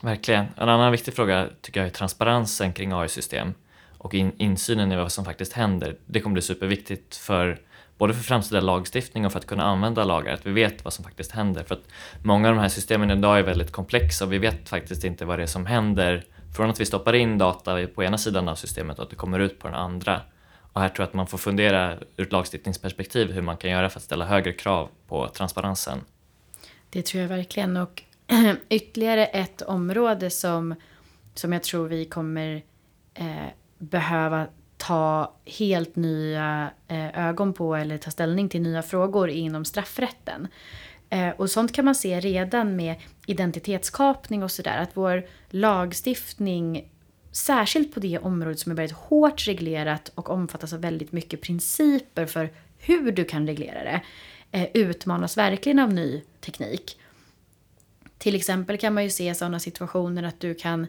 Verkligen. 0.01 0.45
En 0.57 0.69
annan 0.69 0.91
viktig 0.91 1.13
fråga 1.13 1.49
tycker 1.61 1.79
jag 1.79 1.87
är 1.87 1.93
transparensen 1.93 2.73
kring 2.73 2.91
AI-system 2.91 3.53
och 3.97 4.13
in, 4.13 4.31
insynen 4.37 4.91
i 4.91 4.95
vad 4.95 5.11
som 5.11 5.25
faktiskt 5.25 5.53
händer. 5.53 5.97
Det 6.05 6.19
kommer 6.19 6.33
bli 6.33 6.41
superviktigt 6.41 7.15
för 7.15 7.66
både 7.97 8.13
för 8.13 8.23
framtida 8.23 8.61
lagstiftning 8.61 9.25
och 9.25 9.31
för 9.31 9.39
att 9.39 9.45
kunna 9.45 9.63
använda 9.63 10.03
lagar, 10.03 10.33
att 10.33 10.45
vi 10.45 10.51
vet 10.51 10.83
vad 10.83 10.93
som 10.93 11.05
faktiskt 11.05 11.31
händer. 11.31 11.63
För 11.63 11.75
att 11.75 11.83
många 12.23 12.49
av 12.49 12.55
de 12.55 12.61
här 12.61 12.69
systemen 12.69 13.11
idag 13.11 13.39
är 13.39 13.43
väldigt 13.43 13.71
komplexa 13.71 14.25
och 14.25 14.33
vi 14.33 14.37
vet 14.37 14.69
faktiskt 14.69 15.03
inte 15.03 15.25
vad 15.25 15.39
det 15.39 15.43
är 15.43 15.47
som 15.47 15.65
händer 15.65 16.25
från 16.55 16.69
att 16.69 16.79
vi 16.79 16.85
stoppar 16.85 17.13
in 17.13 17.37
data 17.37 17.87
på 17.87 18.03
ena 18.03 18.17
sidan 18.17 18.49
av 18.49 18.55
systemet 18.55 18.97
och 18.97 19.03
att 19.03 19.09
det 19.09 19.15
kommer 19.15 19.39
ut 19.39 19.59
på 19.59 19.67
den 19.67 19.77
andra. 19.77 20.21
Och 20.73 20.81
här 20.81 20.89
tror 20.89 21.03
jag 21.03 21.07
att 21.07 21.13
man 21.13 21.27
får 21.27 21.37
fundera 21.37 21.93
ur 22.17 22.25
ett 22.25 22.31
lagstiftningsperspektiv 22.31 23.31
hur 23.31 23.41
man 23.41 23.57
kan 23.57 23.71
göra 23.71 23.89
för 23.89 23.99
att 23.99 24.03
ställa 24.03 24.25
högre 24.25 24.53
krav 24.53 24.89
på 25.07 25.27
transparensen. 25.27 26.01
Det 26.89 27.05
tror 27.05 27.21
jag 27.21 27.29
verkligen. 27.29 27.77
Och 27.77 28.03
ytterligare 28.69 29.25
ett 29.25 29.61
område 29.61 30.29
som, 30.29 30.75
som 31.33 31.53
jag 31.53 31.63
tror 31.63 31.87
vi 31.87 32.05
kommer 32.05 32.63
eh, 33.13 33.47
behöva 33.77 34.47
ta 34.77 35.33
helt 35.45 35.95
nya 35.95 36.71
eh, 36.87 37.27
ögon 37.27 37.53
på 37.53 37.75
eller 37.75 37.97
ta 37.97 38.11
ställning 38.11 38.49
till 38.49 38.61
nya 38.61 38.81
frågor 38.81 39.29
inom 39.29 39.65
straffrätten. 39.65 40.47
Eh, 41.09 41.29
och 41.29 41.49
sånt 41.49 41.73
kan 41.73 41.85
man 41.85 41.95
se 41.95 42.19
redan 42.19 42.75
med 42.75 42.95
identitetskapning 43.25 44.43
och 44.43 44.51
sådär. 44.51 44.77
Att 44.77 44.97
vår 44.97 45.25
lagstiftning, 45.49 46.91
särskilt 47.31 47.93
på 47.93 47.99
det 47.99 48.19
området 48.19 48.59
som 48.59 48.71
är 48.71 48.75
väldigt 48.75 48.97
hårt 48.97 49.47
reglerat 49.47 50.11
och 50.15 50.29
omfattas 50.29 50.73
av 50.73 50.81
väldigt 50.81 51.11
mycket 51.11 51.41
principer 51.41 52.25
för 52.25 52.49
hur 52.77 53.11
du 53.11 53.25
kan 53.25 53.47
reglera 53.47 53.83
det, 53.83 54.01
eh, 54.51 54.67
utmanas 54.73 55.37
verkligen 55.37 55.79
av 55.79 55.93
ny 55.93 56.23
teknik. 56.41 56.99
Till 58.17 58.35
exempel 58.35 58.77
kan 58.77 58.93
man 58.93 59.03
ju 59.03 59.09
se 59.09 59.35
sådana 59.35 59.59
situationer 59.59 60.23
att 60.23 60.39
du 60.39 60.53
kan 60.53 60.87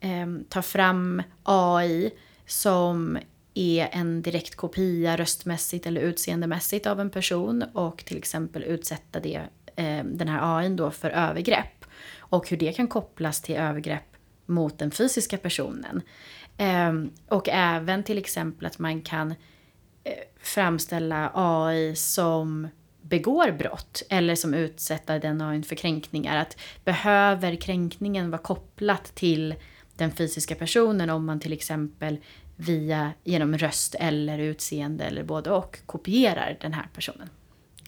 eh, 0.00 0.26
ta 0.48 0.62
fram 0.62 1.22
AI 1.42 2.10
som 2.52 3.18
är 3.54 3.88
en 3.92 4.22
direkt 4.22 4.54
kopia 4.54 5.16
röstmässigt 5.16 5.86
eller 5.86 6.00
utseendemässigt 6.00 6.86
av 6.86 7.00
en 7.00 7.10
person 7.10 7.64
och 7.72 8.04
till 8.04 8.16
exempel 8.16 8.64
utsätta 8.64 9.20
det, 9.20 9.40
eh, 9.76 10.04
den 10.04 10.28
här 10.28 10.58
AI 10.58 10.68
då 10.68 10.90
för 10.90 11.10
övergrepp. 11.10 11.84
Och 12.18 12.48
hur 12.48 12.56
det 12.56 12.72
kan 12.72 12.88
kopplas 12.88 13.42
till 13.42 13.54
övergrepp 13.54 14.16
mot 14.46 14.78
den 14.78 14.90
fysiska 14.90 15.38
personen. 15.38 16.02
Eh, 16.56 16.92
och 17.28 17.48
även 17.48 18.02
till 18.02 18.18
exempel 18.18 18.66
att 18.66 18.78
man 18.78 19.02
kan 19.02 19.30
eh, 20.04 20.12
framställa 20.40 21.30
AI 21.34 21.96
som 21.96 22.68
begår 23.02 23.50
brott 23.50 24.02
eller 24.08 24.34
som 24.34 24.54
utsätter 24.54 25.20
den 25.20 25.40
AI 25.40 25.62
för 25.62 25.76
kränkningar. 25.76 26.36
Att 26.36 26.56
behöver 26.84 27.56
kränkningen 27.56 28.30
vara 28.30 28.42
kopplat 28.42 29.14
till 29.14 29.54
den 29.96 30.12
fysiska 30.12 30.54
personen 30.54 31.10
om 31.10 31.26
man 31.26 31.40
till 31.40 31.52
exempel 31.52 32.18
via, 32.56 33.12
genom 33.24 33.58
röst 33.58 33.94
eller 33.98 34.38
utseende 34.38 35.04
eller 35.04 35.24
både 35.24 35.50
och 35.50 35.78
kopierar 35.86 36.58
den 36.60 36.72
här 36.72 36.88
personen. 36.94 37.28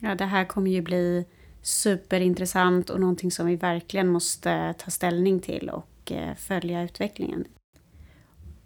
Ja, 0.01 0.15
det 0.15 0.25
här 0.25 0.45
kommer 0.45 0.71
ju 0.71 0.83
bli 0.83 1.25
superintressant 1.63 2.91
och 2.91 3.01
någonting 3.01 3.31
som 3.31 3.47
vi 3.47 3.57
verkligen 3.57 4.09
måste 4.09 4.75
ta 4.79 4.91
ställning 4.91 5.41
till 5.41 5.71
och 5.71 6.13
eh, 6.13 6.35
följa 6.35 6.83
utvecklingen. 6.83 7.45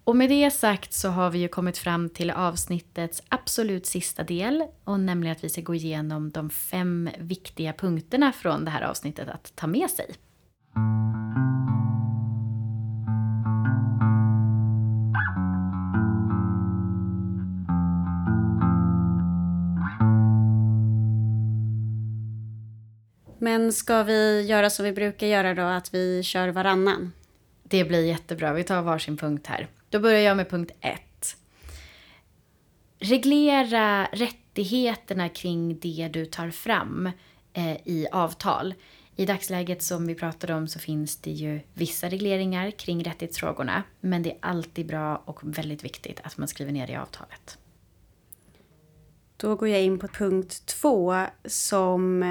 Och 0.05 0.17
med 0.17 0.31
det 0.31 0.51
sagt 0.51 0.93
så 0.93 1.09
har 1.09 1.31
vi 1.31 1.39
ju 1.39 1.49
kommit 1.49 1.79
fram 1.79 2.11
till 2.11 2.31
avsnittets 2.31 3.23
absolut 3.29 3.87
sista 3.87 4.25
del 4.25 4.65
och 4.85 5.01
nämligen 5.01 5.37
att 5.37 5.45
vi 5.45 5.49
ska 5.49 5.61
gå 5.61 5.75
igenom 5.75 6.31
de 6.31 6.51
fem 6.51 7.11
viktiga 7.19 7.73
punkterna 7.73 8.33
från 8.33 8.65
det 8.65 8.71
här 8.71 8.83
avsnittet 8.83 9.29
att 9.29 9.53
ta 9.57 9.67
med 9.67 9.91
sig. 9.91 10.15
Men 23.39 23.73
ska 23.73 24.03
vi 24.03 24.43
göra 24.43 24.71
som 24.71 24.85
vi 24.85 24.93
brukar 24.93 25.27
göra 25.27 25.55
då, 25.55 25.63
att 25.63 25.95
vi 25.95 26.23
kör 26.23 26.49
varannan? 26.49 27.13
Det 27.63 27.85
blir 27.85 28.05
jättebra. 28.05 28.53
Vi 28.53 28.65
tar 28.65 28.83
varsin 28.83 29.17
punkt 29.17 29.47
här. 29.47 29.69
Då 29.91 30.01
börjar 30.01 30.21
jag 30.21 30.37
med 30.37 30.51
punkt 30.51 30.73
ett. 30.81 31.37
Reglera 32.99 34.09
rättigheterna 34.13 35.29
kring 35.29 35.79
det 35.79 36.11
du 36.13 36.27
tar 36.27 36.51
fram 36.51 37.11
eh, 37.53 37.77
i 37.85 38.07
avtal. 38.13 38.75
I 39.17 39.27
dagsläget 39.27 39.83
som 39.83 40.07
vi 40.07 40.15
pratade 40.15 40.55
om 40.55 40.69
så 40.69 40.79
finns 40.79 41.17
det 41.17 41.31
ju 41.31 41.61
vissa 41.75 42.09
regleringar 42.09 42.71
kring 42.71 43.05
rättighetsfrågorna. 43.05 43.83
Men 44.01 44.23
det 44.23 44.31
är 44.31 44.39
alltid 44.41 44.87
bra 44.87 45.17
och 45.17 45.41
väldigt 45.43 45.85
viktigt 45.85 46.21
att 46.25 46.39
man 46.39 46.49
skriver 46.49 46.73
ner 46.73 46.87
det 46.87 46.93
i 46.93 46.97
avtalet. 46.97 47.59
Då 49.37 49.55
går 49.55 49.69
jag 49.69 49.83
in 49.83 49.99
på 49.99 50.09
punkt 50.09 50.67
två 50.67 51.25
som 51.45 52.23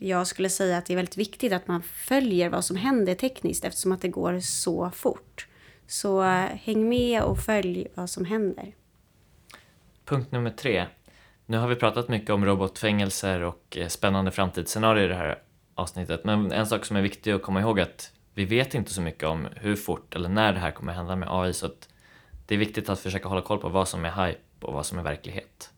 jag 0.00 0.26
skulle 0.26 0.48
säga 0.48 0.78
att 0.78 0.86
det 0.86 0.94
är 0.94 0.96
väldigt 0.96 1.16
viktigt 1.16 1.52
att 1.52 1.68
man 1.68 1.82
följer 1.82 2.48
vad 2.48 2.64
som 2.64 2.76
händer 2.76 3.14
tekniskt 3.14 3.64
eftersom 3.64 3.92
att 3.92 4.02
det 4.02 4.08
går 4.08 4.40
så 4.40 4.90
fort. 4.90 5.46
Så 5.86 6.22
eh, 6.22 6.46
häng 6.46 6.88
med 6.88 7.22
och 7.22 7.38
följ 7.38 7.88
vad 7.94 8.10
som 8.10 8.24
händer. 8.24 8.74
Punkt 10.04 10.32
nummer 10.32 10.50
tre. 10.50 10.86
Nu 11.46 11.56
har 11.56 11.68
vi 11.68 11.76
pratat 11.76 12.08
mycket 12.08 12.30
om 12.30 12.44
robotfängelser 12.44 13.40
och 13.40 13.76
eh, 13.76 13.88
spännande 13.88 14.30
framtidsscenarier 14.30 15.04
i 15.04 15.08
det 15.08 15.14
här 15.14 15.38
avsnittet, 15.74 16.24
men 16.24 16.52
en 16.52 16.66
sak 16.66 16.84
som 16.84 16.96
är 16.96 17.02
viktig 17.02 17.32
att 17.32 17.42
komma 17.42 17.60
ihåg 17.60 17.78
är 17.78 17.82
att 17.82 18.12
vi 18.34 18.44
vet 18.44 18.74
inte 18.74 18.92
så 18.92 19.00
mycket 19.00 19.24
om 19.24 19.48
hur 19.56 19.76
fort 19.76 20.14
eller 20.14 20.28
när 20.28 20.52
det 20.52 20.58
här 20.58 20.70
kommer 20.70 20.92
hända 20.92 21.16
med 21.16 21.28
AI, 21.30 21.52
så 21.52 21.66
att 21.66 21.88
det 22.46 22.54
är 22.54 22.58
viktigt 22.58 22.88
att 22.88 23.00
försöka 23.00 23.28
hålla 23.28 23.42
koll 23.42 23.58
på 23.58 23.68
vad 23.68 23.88
som 23.88 24.04
är 24.04 24.26
hype 24.26 24.66
och 24.66 24.72
vad 24.72 24.86
som 24.86 24.98
är 24.98 25.02
verklighet. 25.02 25.70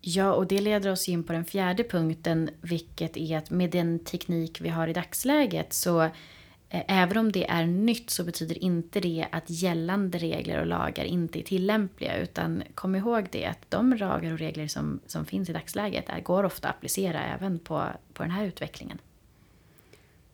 Ja, 0.00 0.32
och 0.32 0.46
det 0.46 0.60
leder 0.60 0.90
oss 0.90 1.08
in 1.08 1.24
på 1.24 1.32
den 1.32 1.44
fjärde 1.44 1.84
punkten, 1.84 2.50
vilket 2.60 3.16
är 3.16 3.38
att 3.38 3.50
med 3.50 3.70
den 3.70 3.98
teknik 3.98 4.60
vi 4.60 4.68
har 4.68 4.88
i 4.88 4.92
dagsläget 4.92 5.72
så 5.72 6.02
eh, 6.02 6.82
även 6.88 7.16
om 7.16 7.32
det 7.32 7.50
är 7.50 7.66
nytt 7.66 8.10
så 8.10 8.24
betyder 8.24 8.64
inte 8.64 9.00
det 9.00 9.26
att 9.32 9.50
gällande 9.50 10.18
regler 10.18 10.60
och 10.60 10.66
lagar 10.66 11.04
inte 11.04 11.40
är 11.40 11.42
tillämpliga. 11.42 12.16
Utan 12.16 12.62
kom 12.74 12.94
ihåg 12.94 13.28
det 13.32 13.44
att 13.44 13.70
de 13.70 13.92
lagar 13.92 14.32
och 14.32 14.38
regler 14.38 14.66
som, 14.66 15.00
som 15.06 15.26
finns 15.26 15.48
i 15.48 15.52
dagsläget 15.52 16.08
är, 16.08 16.20
går 16.20 16.44
ofta 16.44 16.68
att 16.68 16.74
applicera 16.74 17.24
även 17.24 17.58
på, 17.58 17.84
på 18.12 18.22
den 18.22 18.32
här 18.32 18.44
utvecklingen. 18.44 18.98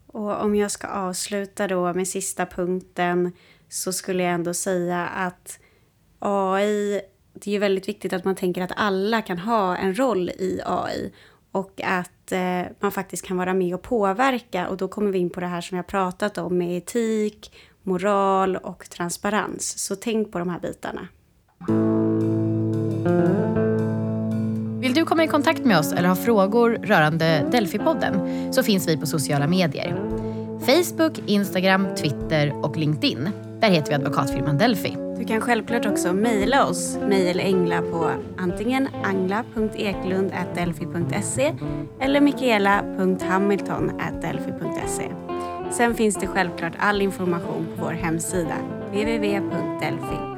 Och 0.06 0.42
om 0.42 0.54
jag 0.54 0.70
ska 0.70 0.86
avsluta 0.86 1.68
då 1.68 1.94
med 1.94 2.08
sista 2.08 2.46
punkten 2.46 3.32
så 3.68 3.92
skulle 3.92 4.22
jag 4.22 4.32
ändå 4.32 4.54
säga 4.54 5.06
att 5.06 5.58
AI 6.18 7.00
det 7.34 7.50
är 7.50 7.52
ju 7.52 7.58
väldigt 7.58 7.88
viktigt 7.88 8.12
att 8.12 8.24
man 8.24 8.34
tänker 8.34 8.62
att 8.62 8.72
alla 8.76 9.22
kan 9.22 9.38
ha 9.38 9.76
en 9.76 9.98
roll 9.98 10.28
i 10.28 10.60
AI 10.64 11.12
och 11.52 11.80
att 11.84 12.32
eh, 12.32 12.62
man 12.80 12.92
faktiskt 12.92 13.26
kan 13.26 13.36
vara 13.36 13.54
med 13.54 13.74
och 13.74 13.82
påverka 13.82 14.68
och 14.68 14.76
då 14.76 14.88
kommer 14.88 15.10
vi 15.10 15.18
in 15.18 15.30
på 15.30 15.40
det 15.40 15.46
här 15.46 15.60
som 15.60 15.76
jag 15.76 15.86
pratat 15.86 16.38
om 16.38 16.58
med 16.58 16.76
etik, 16.76 17.52
moral 17.82 18.56
och 18.56 18.90
transparens. 18.90 19.78
Så 19.78 19.96
tänk 19.96 20.32
på 20.32 20.38
de 20.38 20.48
här 20.48 20.60
bitarna. 20.60 21.08
Vill 24.80 24.94
du 24.94 25.04
komma 25.04 25.24
i 25.24 25.28
kontakt 25.28 25.64
med 25.64 25.78
oss 25.78 25.92
eller 25.92 26.08
ha 26.08 26.16
frågor 26.16 26.70
rörande 26.70 27.46
Delphi-podden 27.52 28.52
så 28.52 28.62
finns 28.62 28.88
vi 28.88 28.96
på 28.96 29.06
sociala 29.06 29.46
medier. 29.46 29.96
Facebook, 30.60 31.18
Instagram, 31.26 31.86
Twitter 31.96 32.64
och 32.64 32.76
LinkedIn. 32.76 33.30
Där 33.60 33.70
heter 33.70 33.88
vi 33.88 33.94
advokatfirman 33.94 34.58
Delphi. 34.58 35.03
Du 35.18 35.24
kan 35.24 35.40
självklart 35.40 35.86
också 35.86 36.12
mejla 36.12 36.66
oss, 36.66 36.98
mejl 37.08 37.40
Engla 37.40 37.82
på 37.82 38.10
antingen 38.36 38.88
angla.eklund.delfi.se 39.04 41.54
eller 42.00 42.20
mikaela.hamilton.delfi.se. 42.20 45.10
Sen 45.70 45.94
finns 45.94 46.16
det 46.16 46.26
självklart 46.26 46.72
all 46.78 47.02
information 47.02 47.66
på 47.76 47.84
vår 47.84 47.92
hemsida 47.92 48.56
www.delfi.se 48.90 50.33